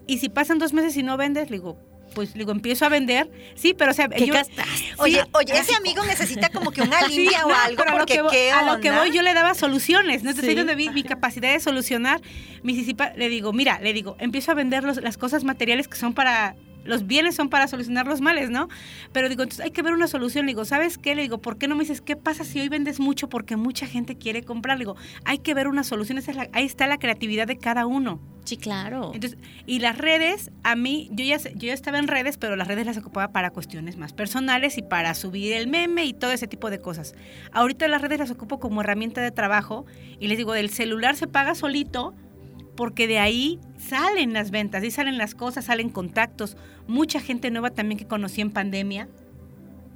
Y 0.07 0.18
si 0.18 0.29
pasan 0.29 0.59
dos 0.59 0.72
meses 0.72 0.96
y 0.96 1.03
no 1.03 1.16
vendes, 1.16 1.51
le 1.51 1.57
digo, 1.57 1.77
pues 2.14 2.33
le 2.35 2.38
digo, 2.38 2.53
empiezo 2.53 2.87
a 2.87 2.88
vender. 2.88 3.31
Sí, 3.57 3.74
pero 3.77 3.90
o 3.90 3.94
sea, 3.94 4.09
¿Qué 4.09 4.24
yo-? 4.27 4.35
Oye, 4.98 5.22
oye, 5.33 5.59
ese 5.59 5.74
amigo 5.74 6.03
necesita 6.05 6.48
como 6.48 6.70
que 6.70 6.81
una 6.83 7.01
Sí, 7.09 7.16
limpia 7.18 7.44
o 7.44 7.48
no, 7.51 7.55
algo, 7.57 7.83
pero 7.85 7.96
a 7.96 7.98
lo 7.98 8.07
que 8.07 8.22
voy- 8.22 8.31
¿qué 8.31 8.51
a 8.53 8.62
lo 8.62 8.81
que 8.81 8.90
voy 8.90 9.11
yo 9.12 9.20
le 9.22 9.35
daba 9.35 9.55
soluciones, 9.55 10.22
¿no? 10.22 10.31
Entonces 10.31 10.48
ahí 10.48 10.55
Sí. 10.55 10.59
donde 10.59 10.74
vi 10.77 10.88
mi 10.90 11.03
capacidad 11.03 11.53
de 11.53 11.61
solucionar, 11.61 12.20
mis 12.62 12.87
le 13.16 13.29
digo, 13.29 13.53
mira, 13.53 13.81
le 13.81 13.92
digo, 13.92 14.16
empiezo 14.20 14.53
a 14.53 14.55
vender 14.55 14.85
los- 14.85 15.03
las 15.03 15.18
cosas 15.18 15.44
materiales 15.44 15.88
que 15.88 15.96
son 15.96 16.14
para 16.14 16.55
los 16.88 17.07
bienes 17.07 17.37
son 17.37 17.48
para 17.48 17.68
solucionar 17.68 18.07
los 18.07 18.20
males, 18.20 18.51
¿no? 18.51 18.68
Pero 19.12 19.29
digo, 19.29 19.42
entonces 19.44 19.64
hay 19.64 19.70
que 19.70 19.83
ver 19.83 19.92
una 19.92 20.09
solución. 20.09 20.46
Le 20.46 20.51
digo, 20.51 20.64
¿sabes 20.64 20.98
qué? 20.98 21.14
Le 21.14 21.22
digo, 21.22 21.38
¿por 21.38 21.59
qué 21.59 21.68
no 21.68 21.77
me 21.77 21.83
dices 21.85 22.01
qué 22.01 22.16
pasa 22.16 22.42
si 22.44 22.59
hoy 22.61 22.68
vendes 22.68 22.98
mucho 22.98 23.29
porque 23.29 23.57
mucha 23.57 23.87
gente 23.87 24.16
quiere 24.16 24.42
comprar? 24.42 24.79
Le 24.79 24.83
digo, 24.83 24.96
hay 25.24 25.38
que 25.38 25.55
ver 25.55 25.68
una 25.68 25.85
solución. 25.85 26.18
Esa 26.18 26.31
es 26.33 26.37
la- 26.37 26.48
ahí 26.53 26.64
está 26.64 26.87
la 26.87 26.98
creatividad 26.98 27.46
de 27.46 27.59
cada 27.59 27.87
uno. 27.87 28.20
Sí, 28.44 28.57
claro. 28.57 29.11
Entonces, 29.12 29.38
y 29.66 29.81
las 29.81 29.98
redes, 29.98 30.51
a 30.62 30.74
mí, 30.74 31.11
yo 31.12 31.22
ya, 31.22 31.37
yo 31.37 31.66
ya 31.66 31.74
estaba 31.74 31.98
en 31.98 32.09
redes, 32.09 32.38
pero 32.38 32.57
las 32.57 32.66
redes 32.66 32.87
las 32.87 32.96
ocupaba 32.96 33.29
para 33.31 33.51
cuestiones 33.51 33.98
más 33.98 34.14
personales 34.14 34.79
y 34.79 34.83
para 34.83 35.12
subir 35.12 35.53
el 35.53 35.66
meme 35.68 36.07
y 36.07 36.14
todo 36.14 36.33
ese 36.33 36.46
tipo 36.46 36.70
de 36.70 36.79
cosas. 36.81 37.14
Ahorita 37.53 37.87
las 37.88 38.01
redes 38.01 38.18
las 38.18 38.31
ocupo 38.31 38.59
como 38.59 38.81
herramienta 38.81 39.20
de 39.20 39.31
trabajo 39.33 39.85
y 40.18 40.29
les 40.29 40.38
digo, 40.38 40.55
del 40.55 40.70
celular 40.70 41.14
se 41.14 41.27
paga 41.27 41.55
solito 41.55 42.14
porque 42.79 43.09
de 43.09 43.19
ahí 43.19 43.59
salen 43.77 44.33
las 44.33 44.53
ventas, 44.53 44.85
ahí 44.85 44.93
salen 44.93 45.19
las 45.19 45.35
cosas, 45.35 45.64
salen 45.64 45.91
contactos. 45.91 46.57
Mucha 46.87 47.19
gente 47.19 47.51
nueva 47.51 47.71
también 47.71 47.99
que 47.99 48.07
conocí 48.07 48.41
en 48.41 48.53
pandemia. 48.53 49.09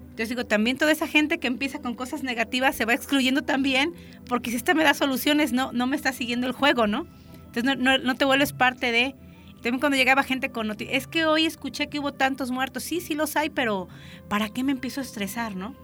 Entonces 0.02 0.30
digo, 0.30 0.46
también 0.46 0.78
toda 0.78 0.90
esa 0.90 1.06
gente 1.06 1.38
que 1.38 1.46
empieza 1.46 1.78
con 1.78 1.94
cosas 1.94 2.24
negativas 2.24 2.74
se 2.74 2.84
va 2.84 2.92
excluyendo 2.92 3.42
también, 3.42 3.94
porque 4.26 4.50
si 4.50 4.56
esta 4.56 4.74
me 4.74 4.82
da 4.82 4.94
soluciones, 4.94 5.52
no, 5.52 5.70
no 5.70 5.86
me 5.86 5.94
está 5.94 6.12
siguiendo 6.12 6.48
el 6.48 6.52
juego, 6.54 6.88
¿no? 6.88 7.06
Entonces 7.36 7.62
no, 7.62 7.76
no- 7.76 7.98
no 7.98 8.16
te 8.16 8.24
vuelves 8.24 8.52
parte 8.52 8.90
de... 8.90 9.14
También 9.62 9.78
cuando 9.78 9.96
llegaba 9.96 10.24
gente 10.24 10.50
con 10.50 10.66
noticias, 10.66 10.96
es 10.96 11.06
que 11.06 11.24
hoy 11.24 11.46
escuché 11.46 11.86
que 11.86 12.00
hubo 12.00 12.12
tantos 12.12 12.50
muertos. 12.50 12.82
Sí, 12.82 13.00
sí 13.00 13.14
los 13.14 13.36
hay, 13.36 13.48
pero 13.48 13.86
¿para 14.28 14.48
qué 14.48 14.64
me 14.64 14.72
empiezo 14.72 15.00
a 15.00 15.04
estresar, 15.04 15.54
no? 15.54 15.76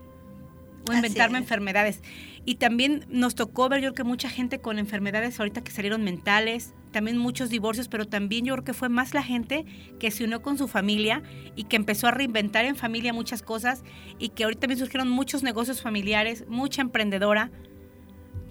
O 0.88 0.94
inventarme 0.94 1.38
es. 1.38 1.42
enfermedades. 1.42 2.02
Y 2.44 2.56
también 2.56 3.04
nos 3.08 3.34
tocó 3.34 3.68
ver 3.68 3.80
yo 3.80 3.88
creo 3.88 3.94
que 3.94 4.04
mucha 4.04 4.28
gente 4.28 4.60
con 4.60 4.78
enfermedades 4.78 5.38
ahorita 5.38 5.62
que 5.62 5.70
salieron 5.70 6.02
mentales, 6.02 6.74
también 6.92 7.18
muchos 7.18 7.50
divorcios, 7.50 7.88
pero 7.88 8.06
también 8.06 8.44
yo 8.44 8.54
creo 8.54 8.64
que 8.64 8.72
fue 8.72 8.88
más 8.88 9.14
la 9.14 9.22
gente 9.22 9.66
que 9.98 10.10
se 10.10 10.24
unió 10.24 10.40
con 10.42 10.56
su 10.56 10.68
familia 10.68 11.22
y 11.56 11.64
que 11.64 11.76
empezó 11.76 12.06
a 12.06 12.10
reinventar 12.10 12.64
en 12.64 12.76
familia 12.76 13.12
muchas 13.12 13.42
cosas 13.42 13.82
y 14.18 14.30
que 14.30 14.44
ahorita 14.44 14.60
también 14.60 14.78
surgieron 14.78 15.08
muchos 15.10 15.42
negocios 15.42 15.82
familiares, 15.82 16.44
mucha 16.48 16.82
emprendedora, 16.82 17.50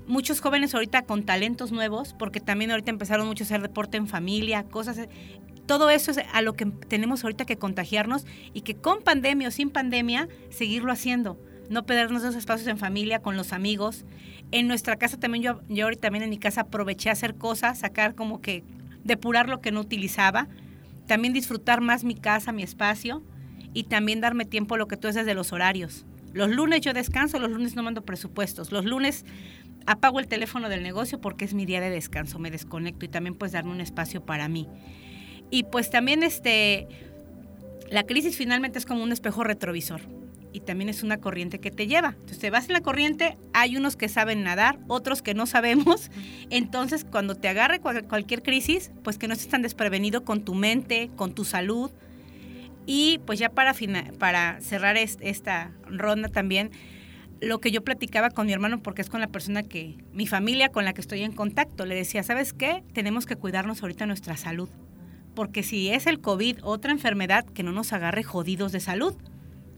muchos 0.07 0.39
jóvenes 0.39 0.73
ahorita 0.73 1.03
con 1.03 1.23
talentos 1.23 1.71
nuevos, 1.71 2.15
porque 2.17 2.39
también 2.39 2.71
ahorita 2.71 2.91
empezaron 2.91 3.27
mucho 3.27 3.43
a 3.43 3.45
hacer 3.45 3.61
deporte 3.61 3.97
en 3.97 4.07
familia, 4.07 4.63
cosas. 4.63 5.07
Todo 5.65 5.89
eso 5.89 6.11
es 6.11 6.19
a 6.31 6.41
lo 6.41 6.53
que 6.53 6.65
tenemos 6.65 7.23
ahorita 7.23 7.45
que 7.45 7.57
contagiarnos 7.57 8.25
y 8.53 8.61
que 8.61 8.75
con 8.75 9.01
pandemia 9.01 9.49
o 9.49 9.51
sin 9.51 9.69
pandemia 9.69 10.29
seguirlo 10.49 10.91
haciendo. 10.91 11.37
No 11.69 11.85
perdernos 11.85 12.23
esos 12.23 12.35
espacios 12.35 12.67
en 12.67 12.77
familia, 12.77 13.19
con 13.19 13.35
los 13.35 13.53
amigos. 13.53 14.05
En 14.51 14.67
nuestra 14.67 14.95
casa 14.95 15.19
también, 15.19 15.43
yo, 15.43 15.61
yo 15.67 15.85
ahorita 15.85 16.03
también 16.03 16.23
en 16.23 16.29
mi 16.29 16.37
casa 16.37 16.61
aproveché 16.61 17.09
a 17.09 17.13
hacer 17.13 17.35
cosas, 17.35 17.79
sacar 17.79 18.15
como 18.15 18.41
que 18.41 18.63
depurar 19.03 19.49
lo 19.49 19.59
que 19.61 19.71
no 19.71 19.81
utilizaba. 19.81 20.47
También 21.07 21.33
disfrutar 21.33 21.81
más 21.81 22.03
mi 22.03 22.15
casa, 22.15 22.51
mi 22.51 22.63
espacio 22.63 23.23
y 23.73 23.83
también 23.83 24.21
darme 24.21 24.45
tiempo 24.45 24.75
a 24.75 24.77
lo 24.77 24.87
que 24.87 24.97
tú 24.97 25.07
dices 25.07 25.25
de 25.25 25.33
los 25.33 25.53
horarios. 25.53 26.05
Los 26.33 26.49
lunes 26.49 26.81
yo 26.81 26.93
descanso, 26.93 27.39
los 27.39 27.51
lunes 27.51 27.75
no 27.75 27.83
mando 27.83 28.03
presupuestos. 28.03 28.71
Los 28.71 28.85
lunes 28.85 29.25
apago 29.85 30.19
el 30.19 30.27
teléfono 30.27 30.69
del 30.69 30.83
negocio 30.83 31.19
porque 31.19 31.45
es 31.45 31.53
mi 31.53 31.65
día 31.65 31.81
de 31.81 31.89
descanso, 31.89 32.39
me 32.39 32.51
desconecto 32.51 33.05
y 33.05 33.07
también 33.07 33.35
pues 33.35 33.53
darme 33.53 33.71
un 33.71 33.81
espacio 33.81 34.25
para 34.25 34.47
mí. 34.47 34.67
Y 35.49 35.63
pues 35.63 35.89
también 35.89 36.23
este 36.23 36.87
la 37.89 38.03
crisis 38.03 38.35
finalmente 38.35 38.79
es 38.79 38.85
como 38.85 39.01
un 39.01 39.11
espejo 39.13 39.43
retrovisor 39.43 40.01
y 40.57 40.59
también 40.59 40.89
es 40.89 41.03
una 41.03 41.17
corriente 41.17 41.59
que 41.59 41.69
te 41.69 41.85
lleva. 41.85 42.09
Entonces 42.09 42.39
te 42.39 42.49
vas 42.49 42.65
en 42.67 42.73
la 42.73 42.81
corriente, 42.81 43.37
hay 43.53 43.77
unos 43.77 43.95
que 43.95 44.09
saben 44.09 44.43
nadar, 44.43 44.79
otros 44.87 45.21
que 45.21 45.35
no 45.35 45.45
sabemos. 45.45 46.09
Entonces 46.49 47.05
cuando 47.05 47.35
te 47.35 47.47
agarre 47.47 47.79
cual- 47.79 48.05
cualquier 48.07 48.41
crisis, 48.41 48.91
pues 49.03 49.17
que 49.17 49.27
no 49.27 49.33
estés 49.33 49.49
tan 49.49 49.61
desprevenido 49.61 50.23
con 50.25 50.43
tu 50.43 50.55
mente, 50.55 51.11
con 51.15 51.33
tu 51.33 51.45
salud. 51.45 51.91
Y 52.87 53.19
pues 53.25 53.37
ya 53.37 53.49
para, 53.49 53.73
para 54.17 54.59
cerrar 54.61 54.97
es- 54.97 55.17
esta 55.21 55.71
ronda 55.85 56.29
también, 56.29 56.71
lo 57.39 57.59
que 57.59 57.69
yo 57.69 57.83
platicaba 57.83 58.31
con 58.31 58.47
mi 58.47 58.53
hermano, 58.53 58.81
porque 58.81 59.03
es 59.03 59.09
con 59.11 59.21
la 59.21 59.27
persona 59.27 59.61
que, 59.61 59.97
mi 60.11 60.25
familia 60.25 60.69
con 60.69 60.85
la 60.85 60.93
que 60.93 61.01
estoy 61.01 61.21
en 61.21 61.33
contacto, 61.33 61.85
le 61.85 61.93
decía, 61.93 62.23
¿sabes 62.23 62.51
qué? 62.53 62.83
Tenemos 62.93 63.27
que 63.27 63.35
cuidarnos 63.35 63.83
ahorita 63.83 64.07
nuestra 64.07 64.37
salud. 64.37 64.69
Porque 65.35 65.61
si 65.61 65.89
es 65.89 66.07
el 66.07 66.19
COVID, 66.19 66.57
otra 66.63 66.91
enfermedad, 66.91 67.45
que 67.45 67.61
no 67.61 67.71
nos 67.71 67.93
agarre 67.93 68.23
jodidos 68.23 68.71
de 68.71 68.79
salud. 68.79 69.13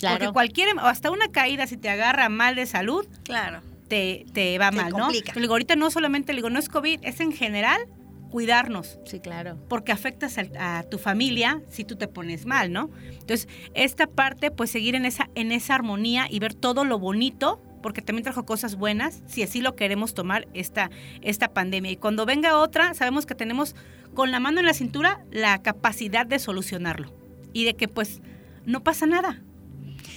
Porque 0.02 0.32
cualquier, 0.32 0.70
hasta 0.82 1.12
una 1.12 1.28
caída, 1.30 1.68
si 1.68 1.78
te 1.78 1.90
agarra 1.90 2.30
mal 2.30 2.56
de 2.56 2.66
salud, 2.66 3.06
Claro. 3.24 3.62
te, 3.88 4.26
te 4.34 4.58
va 4.58 4.70
Te 4.72 4.78
mal, 4.78 4.92
¿no? 4.92 5.10
Le 5.10 5.42
digo, 5.42 5.54
ahorita 5.54 5.76
no 5.76 5.92
solamente, 5.92 6.34
le 6.34 6.38
digo, 6.38 6.50
no 6.50 6.60
es 6.60 6.70
COVID, 6.70 7.00
es 7.04 7.20
en 7.20 7.32
general 7.32 7.82
cuidarnos 8.30 9.00
Sí, 9.06 9.20
claro. 9.20 9.58
porque 9.68 9.92
afectas 9.92 10.38
al- 10.38 10.56
a, 10.58 10.84
tu 10.84 11.00
familia 11.00 11.62
si 11.70 11.84
tú 11.84 11.96
te 11.96 12.08
pones 12.08 12.46
mal, 12.46 12.72
¿no? 12.72 12.90
Entonces, 13.12 13.48
esta 13.74 14.06
parte, 14.08 14.52
pues 14.52 14.70
seguir 14.70 14.94
en 14.96 15.06
esa, 15.06 15.30
en 15.36 15.52
esa 15.52 15.76
armonía 15.76 16.28
y 16.30 16.40
ver 16.40 16.54
todo 16.54 16.86
lo 16.86 17.00
bonito, 17.00 17.60
porque 17.82 18.02
también 18.04 18.24
trajo 18.24 18.46
cosas 18.46 18.76
buenas, 18.76 19.24
si 19.26 19.42
así 19.42 19.62
lo 19.62 19.76
queremos 19.76 20.14
tomar 20.14 20.48
esta, 20.54 20.92
esta 21.22 21.54
pandemia. 21.54 21.92
Y 21.92 21.96
cuando 21.98 22.26
venga 22.28 22.58
otra, 22.60 22.94
sabemos 22.94 23.26
que 23.26 23.34
tenemos 23.36 23.76
con 24.14 24.32
la 24.32 24.40
mano 24.40 24.60
en 24.60 24.66
la 24.68 24.74
cintura 24.74 25.24
la 25.32 25.62
capacidad 25.64 26.26
de 26.28 26.38
solucionarlo 26.40 27.12
y 27.54 27.64
de 27.64 27.74
que 27.76 27.88
pues 27.88 28.22
no 28.66 28.84
pasa 28.84 29.08
nada. 29.08 29.42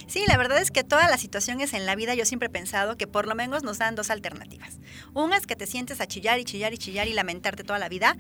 Sí, 0.07 0.25
la 0.29 0.37
verdad 0.37 0.59
es 0.59 0.71
que 0.71 0.85
todas 0.85 1.11
las 1.11 1.21
situaciones 1.21 1.73
en 1.73 1.87
la 1.87 1.95
vida 1.95 2.15
yo 2.15 2.25
siempre 2.25 2.47
he 2.47 2.51
pensado 2.51 2.97
que 2.97 3.07
por 3.07 3.27
lo 3.27 3.35
menos 3.35 3.63
nos 3.63 3.79
dan 3.79 3.95
dos 3.95 4.11
alternativas. 4.11 4.79
Una 5.15 5.37
es 5.37 5.47
que 5.47 5.57
te 5.57 5.67
sientes 5.67 6.01
a 6.01 6.07
chillar 6.07 6.39
y 6.39 6.45
chillar 6.45 6.73
y 6.75 6.79
chillar 6.79 7.09
y 7.09 7.13
lamentarte 7.13 7.65
toda 7.65 7.79
la 7.79 7.89
vida. 7.89 8.17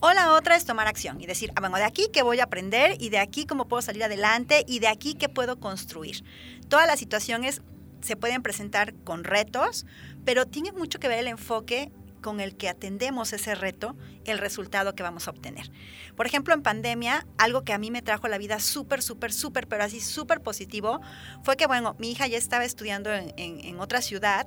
O 0.00 0.12
la 0.12 0.32
otra 0.34 0.56
es 0.56 0.64
tomar 0.64 0.86
acción 0.86 1.20
y 1.20 1.26
decir, 1.26 1.52
ah, 1.56 1.60
bueno, 1.60 1.76
de 1.76 1.84
aquí 1.84 2.08
qué 2.12 2.22
voy 2.22 2.40
a 2.40 2.44
aprender 2.44 2.96
y 3.00 3.10
de 3.10 3.18
aquí 3.18 3.46
cómo 3.46 3.66
puedo 3.68 3.82
salir 3.82 4.04
adelante 4.04 4.64
y 4.68 4.78
de 4.78 4.88
aquí 4.88 5.14
qué 5.14 5.28
puedo 5.28 5.58
construir. 5.58 6.24
Todas 6.68 6.86
las 6.86 6.98
situaciones 6.98 7.62
se 8.02 8.16
pueden 8.16 8.42
presentar 8.42 8.94
con 9.04 9.24
retos, 9.24 9.86
pero 10.24 10.46
tiene 10.46 10.72
mucho 10.72 10.98
que 10.98 11.08
ver 11.08 11.20
el 11.20 11.28
enfoque 11.28 11.92
con 12.22 12.40
el 12.40 12.56
que 12.56 12.70
atendemos 12.70 13.34
ese 13.34 13.54
reto, 13.54 13.94
el 14.24 14.38
resultado 14.38 14.94
que 14.94 15.02
vamos 15.02 15.28
a 15.28 15.32
obtener. 15.32 15.70
Por 16.16 16.26
ejemplo, 16.26 16.54
en 16.54 16.62
pandemia, 16.62 17.26
algo 17.36 17.64
que 17.64 17.74
a 17.74 17.78
mí 17.78 17.90
me 17.90 18.00
trajo 18.00 18.28
la 18.28 18.38
vida 18.38 18.60
súper, 18.60 19.02
súper, 19.02 19.32
súper, 19.32 19.68
pero 19.68 19.84
así 19.84 20.00
súper 20.00 20.40
positivo, 20.40 21.00
fue 21.42 21.56
que, 21.56 21.66
bueno, 21.66 21.96
mi 21.98 22.12
hija 22.12 22.26
ya 22.26 22.38
estaba 22.38 22.64
estudiando 22.64 23.10
en, 23.12 23.80
otra 23.80 24.00
ciudad 24.00 24.46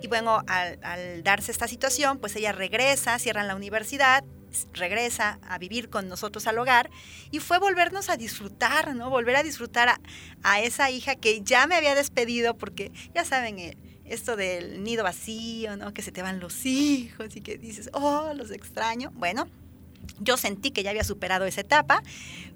y, 0.00 0.06
bueno, 0.06 0.42
al, 0.46 1.22
darse 1.22 1.52
esta 1.52 1.68
situación, 1.68 2.18
pues 2.18 2.34
ella 2.36 2.52
regresa, 2.52 3.18
cierran 3.18 3.48
la 3.48 3.56
universidad, 3.56 4.24
regresa 4.72 5.38
a 5.42 5.58
vivir 5.58 5.90
con 5.90 6.08
nosotros 6.08 6.46
al 6.46 6.58
hogar 6.58 6.90
y 7.30 7.40
fue 7.40 7.58
volvernos 7.58 8.08
a 8.08 8.16
disfrutar, 8.16 8.94
¿no? 8.94 9.10
Volver 9.10 9.36
a 9.36 9.42
disfrutar 9.42 9.88
a, 9.88 10.00
a 10.42 10.60
esa 10.60 10.90
hija 10.90 11.16
que 11.16 11.42
ya 11.42 11.66
me 11.66 11.74
había 11.74 11.94
despedido 11.94 12.56
porque, 12.56 12.90
ya 13.14 13.24
saben, 13.24 13.58
esto 14.10 14.36
del 14.36 14.82
nido 14.82 15.04
vacío, 15.04 15.76
¿no? 15.76 15.94
Que 15.94 16.02
se 16.02 16.12
te 16.12 16.22
van 16.22 16.40
los 16.40 16.66
hijos 16.66 17.34
y 17.36 17.40
que 17.40 17.56
dices, 17.56 17.90
oh, 17.92 18.32
los 18.34 18.50
extraño. 18.50 19.12
Bueno, 19.14 19.48
yo 20.18 20.36
sentí 20.36 20.70
que 20.70 20.82
ya 20.82 20.90
había 20.90 21.04
superado 21.04 21.46
esa 21.46 21.60
etapa 21.60 22.02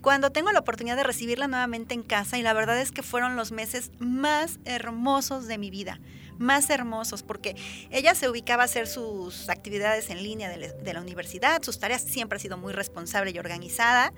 cuando 0.01 0.31
tengo 0.31 0.53
la 0.53 0.61
oportunidad 0.61 0.97
de 0.97 1.05
recibirla 1.05 1.49
nuevamente 1.49 1.95
en 1.95 2.03
casa 2.03 2.39
y 2.39 2.43
la 2.43 2.53
verdad 2.53 2.81
es 2.81 2.93
que 2.93 3.03
fueron 3.03 3.37
los 3.37 3.53
meses 3.53 3.91
más 3.99 4.59
hermosos 4.65 5.47
de 5.47 5.59
mi 5.59 5.71
vida, 5.71 6.01
más 6.39 6.69
hermosos 6.71 7.23
porque 7.23 7.57
ella 7.91 8.15
se 8.15 8.29
ubicaba 8.29 8.63
a 8.63 8.67
hacer 8.67 8.87
sus 8.87 9.49
actividades 9.49 10.11
en 10.11 10.23
línea 10.23 10.49
de 10.49 10.93
la, 10.93 11.01
universidad, 11.01 11.63
sus 11.63 11.79
tareas 11.79 12.03
siempre 12.03 12.37
ha 12.37 12.41
sido 12.41 12.59
muy 12.59 12.73
responsable 12.73 13.31
y 13.31 13.39
organizada. 13.39 14.13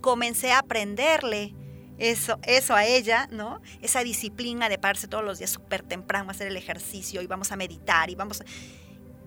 Comencé 0.00 0.52
a 0.52 0.60
aprenderle 0.60 1.54
eso, 1.98 2.38
eso 2.44 2.74
a 2.74 2.84
ella, 2.84 3.28
¿no? 3.30 3.60
Esa 3.82 4.02
disciplina 4.02 4.68
de 4.68 4.78
pararse 4.78 5.08
todos 5.08 5.24
los 5.24 5.38
días 5.38 5.50
súper 5.50 5.82
temprano, 5.82 6.28
a 6.28 6.32
hacer 6.32 6.46
el 6.46 6.56
ejercicio 6.56 7.22
y 7.22 7.26
vamos 7.26 7.52
a 7.52 7.56
meditar 7.56 8.10
y 8.10 8.14
vamos 8.14 8.40
a... 8.40 8.44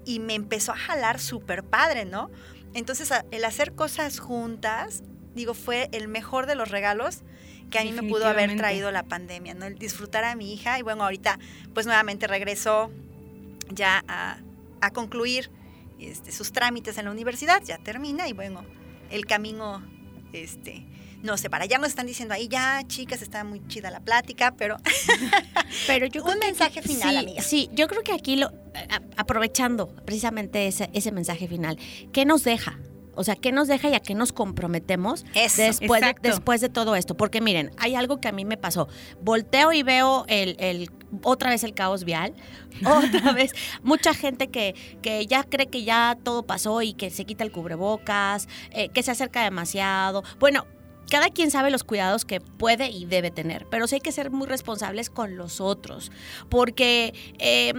y 0.06 0.20
me 0.20 0.36
empezó 0.36 0.72
a 0.72 0.78
jalar 0.78 1.20
súper 1.20 1.64
padre, 1.64 2.06
¿no? 2.06 2.30
Entonces, 2.74 3.12
el 3.32 3.44
hacer 3.44 3.74
cosas 3.74 4.20
juntas, 4.20 5.04
digo, 5.36 5.54
fue 5.54 5.90
el 5.92 6.08
mejor 6.08 6.46
de 6.46 6.56
los 6.56 6.70
regalos 6.70 7.24
que 7.70 7.80
a 7.80 7.84
mí 7.84 7.92
me 7.94 8.04
pudo 8.04 8.28
haber 8.28 8.58
traído 8.58 8.92
la 8.92 9.04
pandemia, 9.04 9.54
¿no? 9.54 9.66
El 9.66 9.78
disfrutar 9.78 10.24
a 10.26 10.36
mi 10.36 10.54
hija 10.54 10.78
y 10.78 10.82
bueno, 10.82 11.04
ahorita 11.04 11.40
pues 11.74 11.86
nuevamente 11.86 12.28
regresó 12.28 12.92
ya 13.70 14.04
a, 14.08 14.40
a 14.82 14.92
concluir 14.92 15.50
este, 16.00 16.32
sus 16.32 16.52
trámites 16.52 16.98
en 16.98 17.06
la 17.06 17.12
universidad, 17.12 17.64
ya 17.64 17.78
termina 17.78 18.28
y 18.28 18.34
bueno, 18.34 18.66
el 19.10 19.26
camino, 19.26 19.82
este, 20.34 20.86
no 21.24 21.38
sé, 21.38 21.50
para 21.50 21.64
allá 21.66 21.78
nos 21.78 21.90
están 21.90 22.08
diciendo 22.08 22.34
ahí, 22.34 22.48
ya 22.48 22.82
chicas, 22.88 23.22
está 23.22 23.44
muy 23.44 23.62
chida 23.68 23.92
la 23.92 24.00
plática, 24.00 24.54
pero 24.58 24.78
Pero 25.88 26.06
yo 26.08 26.22
Un 26.24 26.28
creo 26.30 26.40
que 26.40 26.46
mensaje 26.48 26.82
final, 26.82 27.10
sí, 27.12 27.18
amiga. 27.18 27.42
Sí, 27.42 27.70
yo 27.74 27.88
creo 27.88 28.02
que 28.04 28.14
aquí, 28.14 28.36
lo, 28.36 28.48
a- 28.48 29.02
aprovechando 29.18 29.88
precisamente 30.06 30.68
ese, 30.68 30.90
ese 30.94 31.12
mensaje 31.12 31.48
final, 31.48 31.78
¿qué 32.12 32.26
nos 32.26 32.44
deja? 32.44 32.80
O 33.14 33.26
sea, 33.26 33.36
¿qué 33.36 33.52
nos 33.52 33.68
deja 33.68 33.90
y 33.90 33.94
a 33.94 34.00
qué 34.00 34.16
nos 34.16 34.32
comprometemos 34.32 35.26
Eso, 35.36 35.62
después, 35.62 36.02
de, 36.02 36.16
después 36.22 36.62
de 36.62 36.70
todo 36.70 36.96
esto? 36.96 37.16
Porque 37.18 37.42
miren, 37.42 37.72
hay 37.78 37.94
algo 37.96 38.22
que 38.22 38.30
a 38.30 38.32
mí 38.32 38.46
me 38.46 38.56
pasó. 38.56 38.88
Volteo 39.22 39.74
y 39.74 39.84
veo 39.84 40.24
el, 40.30 40.56
el- 40.60 40.90
otra 41.24 41.50
vez 41.50 41.66
el 41.66 41.74
caos 41.74 42.06
vial, 42.06 42.34
otra 42.86 43.34
vez 43.34 43.52
mucha 43.84 44.14
gente 44.14 44.48
que, 44.48 44.76
que 45.02 45.28
ya 45.28 45.44
cree 45.44 45.68
que 45.68 45.84
ya 45.84 46.18
todo 46.24 46.44
pasó 46.44 46.82
y 46.82 46.94
que 46.94 47.10
se 47.10 47.26
quita 47.26 47.44
el 47.44 47.52
cubrebocas, 47.52 48.48
eh, 48.72 48.88
que 48.90 49.04
se 49.04 49.12
acerca 49.12 49.44
demasiado. 49.44 50.24
Bueno, 50.40 50.66
cada 51.12 51.30
quien 51.30 51.52
sabe 51.52 51.72
los 51.72 51.84
cuidados 51.84 52.24
que 52.24 52.40
puede 52.40 52.90
y 52.90 53.04
debe 53.04 53.32
tener, 53.32 53.68
pero 53.70 53.86
sí 53.86 53.96
hay 53.96 54.02
que 54.02 54.14
ser 54.14 54.32
muy 54.32 54.48
responsables 54.48 55.10
con 55.10 55.36
los 55.36 55.60
otros, 55.60 56.10
porque 56.48 57.14
eh, 57.38 57.74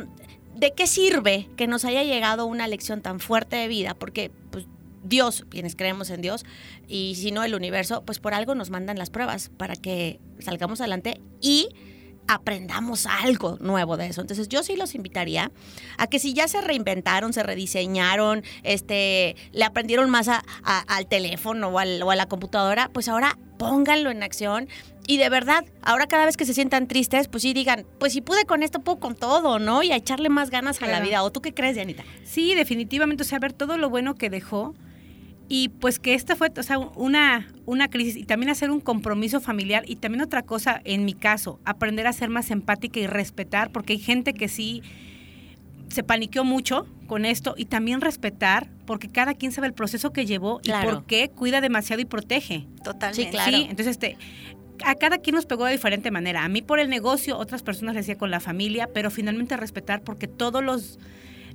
¿de 0.55 0.75
qué 0.75 0.87
sirve 0.87 1.49
que 1.57 1.67
nos 1.67 1.87
haya 1.87 2.03
llegado 2.03 2.45
una 2.45 2.69
lección 2.69 3.01
tan 3.01 3.21
fuerte 3.21 3.57
de 3.57 3.69
vida? 3.69 3.95
Porque 3.95 4.31
pues, 4.51 4.67
Dios, 5.03 5.47
quienes 5.49 5.77
creemos 5.77 6.11
en 6.11 6.21
Dios, 6.21 6.45
y 6.89 7.15
si 7.17 7.33
no 7.33 7.43
el 7.43 7.55
universo, 7.55 8.03
pues 8.05 8.19
por 8.19 8.35
algo 8.35 8.55
nos 8.55 8.69
mandan 8.69 8.99
las 8.99 9.09
pruebas 9.09 9.51
para 9.57 9.77
que 9.77 10.21
salgamos 10.39 10.83
adelante 10.83 11.23
y 11.41 11.71
aprendamos 12.29 13.07
algo 13.07 13.57
nuevo 13.61 13.97
de 13.97 14.07
eso. 14.07 14.21
Entonces 14.21 14.49
yo 14.49 14.63
sí 14.63 14.77
los 14.77 14.95
invitaría 14.95 15.51
a 15.99 16.07
que 16.07 16.19
si 16.19 16.33
ya 16.35 16.49
se 16.49 16.61
reinventaron, 16.61 17.33
se 17.33 17.43
rediseñaron, 17.43 18.43
este, 18.63 19.37
le 19.53 19.65
aprendieron 19.65 20.09
más 20.11 20.29
a- 20.29 20.43
a- 20.65 20.81
al 20.81 21.07
teléfono 21.07 21.69
o, 21.69 21.79
al- 21.79 22.03
o 22.03 22.11
a 22.11 22.17
la 22.17 22.27
computadora, 22.27 22.91
pues 22.93 23.09
ahora 23.09 23.39
pónganlo 23.59 24.11
en 24.11 24.23
acción 24.23 24.69
y 25.07 25.19
de 25.19 25.29
verdad, 25.29 25.65
ahora 25.83 26.07
cada 26.07 26.27
vez 26.27 26.37
que 26.37 26.45
se 26.45 26.55
sientan 26.55 26.87
tristes, 26.87 27.29
pues 27.29 27.43
sí 27.43 27.53
digan, 27.55 27.85
pues 27.99 28.13
si 28.13 28.21
pude 28.21 28.45
con 28.45 28.63
esto, 28.63 28.81
puedo 28.81 28.99
con 29.01 29.15
todo, 29.17 29.59
¿no? 29.59 29.83
Y 29.83 29.91
a 29.93 29.97
echarle 29.97 30.29
más 30.29 30.51
ganas 30.51 30.81
a 30.81 30.87
la 30.87 31.01
vida. 31.01 31.23
¿O 31.25 31.33
tú 31.33 31.41
qué 31.43 31.53
crees, 31.53 31.75
Dianita? 31.75 32.05
Sí, 32.25 32.55
definitivamente, 32.55 33.23
o 33.25 33.27
sea, 33.27 33.39
ver 33.41 33.53
todo 33.53 33.77
lo 33.79 33.91
bueno 33.91 34.15
que 34.15 34.31
dejó 34.31 34.75
y 35.55 35.69
pues 35.69 35.99
que 35.99 36.15
esta 36.15 36.35
fue, 36.35 36.51
o 36.57 36.63
sea, 36.63 36.79
una, 36.79 37.47
una 37.67 37.89
crisis 37.89 38.17
y 38.17 38.25
también 38.25 38.49
hacer 38.49 38.71
un 38.71 38.81
compromiso 38.81 39.39
familiar 39.39 39.85
y 39.87 39.97
también 39.97 40.23
otra 40.23 40.41
cosa, 40.41 40.81
en 40.85 41.05
mi 41.05 41.13
caso, 41.13 41.61
aprender 41.67 42.07
a 42.07 42.15
ser 42.15 42.31
más 42.31 42.51
empática 42.51 43.01
y 43.01 43.07
respetar, 43.07 43.71
porque 43.71 43.93
hay 43.93 43.99
gente 43.99 44.33
que 44.33 44.49
sí 44.49 44.81
se 45.89 46.03
paniqueó 46.03 46.43
mucho 46.45 46.87
con 47.07 47.27
esto 47.27 47.53
y 47.59 47.67
también 47.67 48.01
respetar, 48.01 48.71
porque 48.87 49.11
cada 49.11 49.35
quien 49.35 49.53
sabe 49.53 49.67
el 49.67 49.75
proceso 49.75 50.11
que 50.11 50.25
llevó 50.25 50.59
Claro. 50.61 50.89
y 50.89 50.95
por 50.95 51.05
qué 51.05 51.29
cuida 51.29 51.61
demasiado 51.61 52.01
y 52.01 52.07
protege. 52.07 52.67
totalmente. 52.83 53.25
Sí, 53.25 53.29
claro. 53.31 53.55
Sí, 53.55 53.67
entonces 53.69 53.89
este, 53.89 54.17
a 54.87 54.95
cada 54.95 55.19
quien 55.19 55.37
nos 55.37 55.45
pegó 55.45 55.67
de 55.67 55.73
diferente 55.73 56.11
manera. 56.11 56.45
A 56.45 56.49
mí 56.49 56.63
por 56.63 56.81
el 56.81 56.89
negocio, 56.89 57.37
otras 57.37 57.63
personas 57.63 57.95
le 57.95 58.01
decía 58.01 58.17
con 58.17 58.31
la 58.31 58.41
familia, 58.41 58.89
pero 58.95 59.11
finalmente 59.11 59.55
respetar 59.59 60.01
porque 60.01 60.29
todos 60.29 60.65
los 60.65 60.99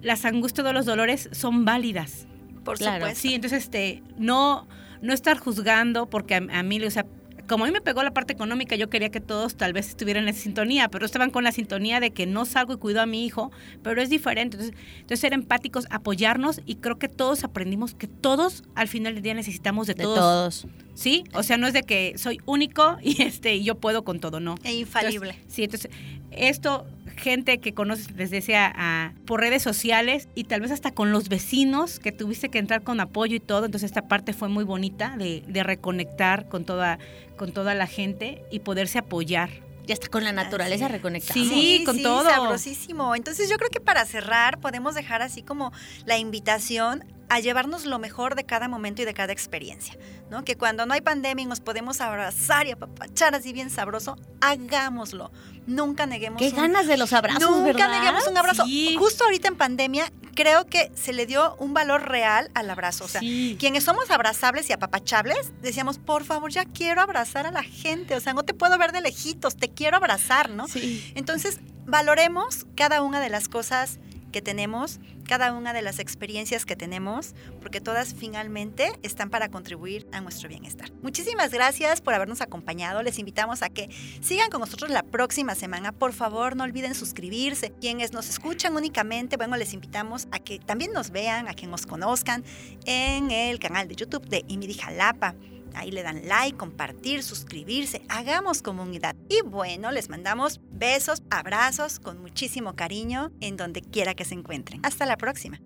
las 0.03 0.23
angustias, 0.23 0.63
todos 0.63 0.75
los 0.75 0.85
dolores 0.85 1.29
son 1.31 1.65
válidas. 1.65 2.27
Por 2.67 2.77
Claro. 2.77 3.05
supuesto. 3.05 3.21
Sí, 3.21 3.33
entonces 3.33 3.63
este 3.63 4.03
no 4.17 4.67
no 5.01 5.13
estar 5.13 5.37
juzgando 5.37 6.07
porque 6.07 6.35
a, 6.35 6.37
a 6.51 6.63
mí, 6.63 6.83
o 6.83 6.89
sea, 6.91 7.05
como 7.47 7.63
a 7.63 7.67
mí 7.67 7.71
me 7.73 7.81
pegó 7.81 8.03
la 8.03 8.11
parte 8.11 8.33
económica, 8.33 8.75
yo 8.75 8.89
quería 8.89 9.09
que 9.09 9.21
todos 9.21 9.55
tal 9.55 9.71
vez 9.71 9.87
estuvieran 9.89 10.23
en 10.23 10.29
esa 10.29 10.41
sintonía, 10.41 10.89
pero 10.89 11.05
estaban 11.05 11.29
con 11.29 11.43
la 11.43 11.51
sintonía 11.51 11.99
de 11.99 12.11
que 12.11 12.25
no 12.25 12.45
salgo 12.45 12.73
y 12.73 12.77
cuido 12.77 12.99
a 12.99 13.05
mi 13.05 13.23
hijo, 13.25 13.51
pero 13.83 14.01
es 14.01 14.09
diferente. 14.09 14.57
Entonces, 14.57 14.75
entonces 14.95 15.19
ser 15.19 15.33
empáticos, 15.33 15.85
apoyarnos 15.91 16.61
y 16.65 16.75
creo 16.75 16.97
que 16.97 17.07
todos 17.09 17.43
aprendimos 17.43 17.93
que 17.95 18.07
todos 18.07 18.63
al 18.75 18.87
final 18.89 19.13
del 19.13 19.23
día 19.23 19.33
necesitamos 19.35 19.87
de, 19.87 19.93
De 19.93 20.03
todos. 20.03 20.61
todos. 20.61 20.67
¿Sí? 20.97 21.23
O 21.33 21.43
sea, 21.43 21.57
no 21.57 21.67
es 21.67 21.73
de 21.73 21.83
que 21.83 22.15
soy 22.17 22.39
único 22.45 22.97
y 23.03 23.21
este 23.21 23.55
y 23.55 23.63
yo 23.63 23.75
puedo 23.75 24.03
con 24.03 24.19
todo, 24.19 24.39
no. 24.39 24.55
E 24.63 24.73
infalible. 24.73 25.29
Entonces, 25.31 25.53
sí, 25.53 25.63
entonces 25.63 25.91
esto 26.31 26.85
gente 27.15 27.59
que 27.59 27.73
conoces 27.73 28.15
desde 28.15 28.41
sea 28.41 28.71
a- 28.75 29.13
por 29.25 29.39
redes 29.39 29.63
sociales 29.63 30.27
y 30.35 30.43
tal 30.43 30.61
vez 30.61 30.71
hasta 30.71 30.91
con 30.91 31.11
los 31.11 31.29
vecinos 31.29 31.99
que 31.99 32.11
tuviste 32.11 32.49
que 32.49 32.59
entrar 32.59 32.83
con 32.83 32.99
apoyo 32.99 33.35
y 33.35 33.39
todo, 33.39 33.65
entonces 33.65 33.89
esta 33.89 34.07
parte 34.07 34.33
fue 34.33 34.49
muy 34.49 34.63
bonita 34.63 35.15
de, 35.17 35.43
de 35.47 35.63
reconectar 35.63 36.47
con 36.49 36.63
toda 36.65 36.99
con 37.37 37.51
toda 37.53 37.73
la 37.75 37.85
gente 37.87 38.43
y 38.51 38.59
poderse 38.59 38.97
apoyar. 38.99 39.49
Ya 39.87 39.93
está 39.93 40.09
con 40.09 40.23
la 40.25 40.31
naturaleza 40.33 40.85
Así. 40.87 40.93
reconectamos. 40.93 41.47
Sí, 41.47 41.83
con 41.85 42.01
todo. 42.01 42.25
Sabrosísimo. 42.29 43.15
Entonces 43.15 43.49
yo 43.49 43.55
creo 43.57 43.69
que 43.69 43.79
para 43.79 44.03
cerrar 44.05 44.59
podemos 44.59 44.95
dejar 44.95 45.21
así 45.21 45.43
como 45.43 45.71
la 46.05 46.17
invitación 46.17 47.05
a 47.29 47.39
llevarnos 47.39 47.85
lo 47.85 47.99
mejor 47.99 48.35
de 48.35 48.45
cada 48.45 48.67
momento 48.67 49.01
y 49.01 49.05
de 49.05 49.13
cada 49.13 49.33
experiencia, 49.33 49.97
¿no? 50.29 50.45
Que 50.45 50.55
cuando 50.55 50.85
no 50.85 50.93
hay 50.93 51.01
pandemia 51.01 51.43
y 51.43 51.45
nos 51.45 51.59
podemos 51.59 51.99
abrazar 51.99 52.67
y 52.67 52.71
apapachar 52.71 53.35
así 53.35 53.51
bien 53.53 53.69
sabroso, 53.69 54.15
hagámoslo. 54.39 55.31
Nunca 55.65 56.05
neguemos 56.05 56.39
Qué 56.41 56.49
un- 56.49 56.55
ganas 56.55 56.87
de 56.87 56.95
los 56.97 57.11
abrazos, 57.13 57.41
Nunca 57.51 57.63
¿verdad? 57.65 57.89
neguemos 57.99 58.25
un 58.27 58.37
abrazo. 58.37 58.63
Sí. 58.65 58.95
Justo 58.97 59.25
ahorita 59.25 59.49
en 59.49 59.55
pandemia 59.57 60.11
creo 60.35 60.65
que 60.67 60.91
se 60.95 61.11
le 61.13 61.25
dio 61.25 61.55
un 61.57 61.73
valor 61.73 62.07
real 62.07 62.49
al 62.53 62.69
abrazo. 62.69 63.03
O 63.05 63.07
sea, 63.09 63.19
Sí. 63.21 63.57
quienes 63.59 63.83
somos 63.83 64.09
abrazables 64.09 64.69
y 64.69 64.73
apapachables, 64.73 65.51
decíamos, 65.61 65.97
por 65.97 66.23
favor, 66.23 66.51
ya 66.51 66.63
quiero 66.63 67.01
abrazar 67.01 67.45
a 67.45 67.51
la 67.51 67.63
gente. 67.63 68.15
O 68.15 68.19
sea, 68.21 68.33
no 68.33 68.43
te 68.43 68.53
puedo 68.53 68.77
ver 68.77 68.93
de 68.93 69.01
lejitos, 69.01 69.57
te 69.57 69.67
quiero 69.69 69.97
abrazar, 69.97 70.49
¿no? 70.49 70.67
Sí. 70.67 71.11
Entonces, 71.15 71.59
valoremos 71.85 72.65
cada 72.75 73.01
una 73.01 73.19
de 73.19 73.29
las 73.29 73.49
cosas 73.49 73.99
que 74.37 74.41
tenemos, 74.43 74.99
cada 75.27 75.51
una 75.51 75.73
de 75.73 75.81
las 75.81 75.97
experiencias 75.97 76.63
que 76.63 76.75
tenemos, 76.75 77.33
porque 77.59 77.81
todas 77.81 78.13
finalmente 78.13 78.91
están 79.01 79.31
para 79.31 79.49
contribuir 79.49 80.07
a 80.11 80.21
nuestro 80.21 80.47
bienestar. 80.47 80.91
Muchísimas 81.01 81.49
gracias 81.49 82.01
por 82.01 82.13
habernos 82.13 82.41
acompañado. 82.41 83.01
Les 83.01 83.17
invitamos 83.17 83.63
a 83.63 83.69
que 83.69 83.89
sigan 84.21 84.51
con 84.51 84.59
nosotros 84.59 84.91
la 84.91 85.01
próxima 85.01 85.55
semana. 85.55 85.91
Por 85.91 86.13
favor, 86.13 86.55
no 86.55 86.65
olviden 86.65 86.93
suscribirse. 86.93 87.73
Quienes 87.81 88.13
nos 88.13 88.29
escuchan 88.29 88.75
únicamente, 88.75 89.37
bueno, 89.37 89.57
les 89.57 89.73
invitamos 89.73 90.27
a 90.29 90.37
que 90.37 90.59
también 90.59 90.93
nos 90.93 91.09
vean, 91.09 91.47
a 91.47 91.55
que 91.55 91.65
nos 91.65 91.87
conozcan 91.87 92.43
en 92.85 93.31
el 93.31 93.57
canal 93.57 93.87
de 93.87 93.95
YouTube 93.95 94.27
de 94.27 94.45
Imidi 94.47 94.75
Jalapa. 94.75 95.33
Ahí 95.77 95.91
le 95.91 96.03
dan 96.03 96.27
like, 96.27 96.57
compartir, 96.57 97.23
suscribirse, 97.23 98.01
hagamos 98.09 98.61
comunidad. 98.61 99.15
Y 99.29 99.41
bueno, 99.41 99.91
les 99.91 100.09
mandamos 100.09 100.59
besos, 100.71 101.23
abrazos 101.29 101.99
con 101.99 102.21
muchísimo 102.21 102.75
cariño 102.75 103.31
en 103.41 103.57
donde 103.57 103.81
quiera 103.81 104.13
que 104.13 104.25
se 104.25 104.33
encuentren. 104.33 104.79
Hasta 104.83 105.05
la 105.05 105.17
próxima. 105.17 105.59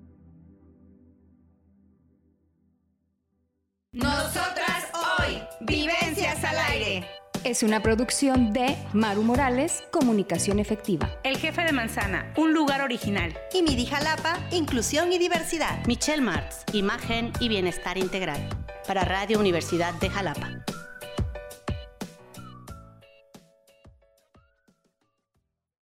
Nosotras 3.94 4.88
hoy, 4.94 5.42
Vivencias 5.60 6.44
al 6.46 6.58
aire. 6.72 7.06
Es 7.44 7.64
una 7.64 7.82
producción 7.82 8.54
de 8.54 8.78
Maru 8.94 9.24
Morales, 9.24 9.84
Comunicación 9.92 10.60
Efectiva. 10.60 11.10
El 11.24 11.38
jefe 11.38 11.64
de 11.64 11.72
manzana, 11.72 12.32
un 12.38 12.54
lugar 12.54 12.82
original. 12.82 13.36
Imidi 13.52 13.88
Jalapa, 13.88 14.38
inclusión 14.52 15.12
y 15.12 15.18
diversidad. 15.18 15.84
Michelle 15.88 16.22
Martz, 16.22 16.64
Imagen 16.72 17.34
y 17.40 17.50
Bienestar 17.50 17.98
Integral 17.98 18.48
para 18.88 19.04
Radio 19.04 19.40
Universidad 19.40 19.94
de 19.96 20.10
Jalapa. 20.10 20.71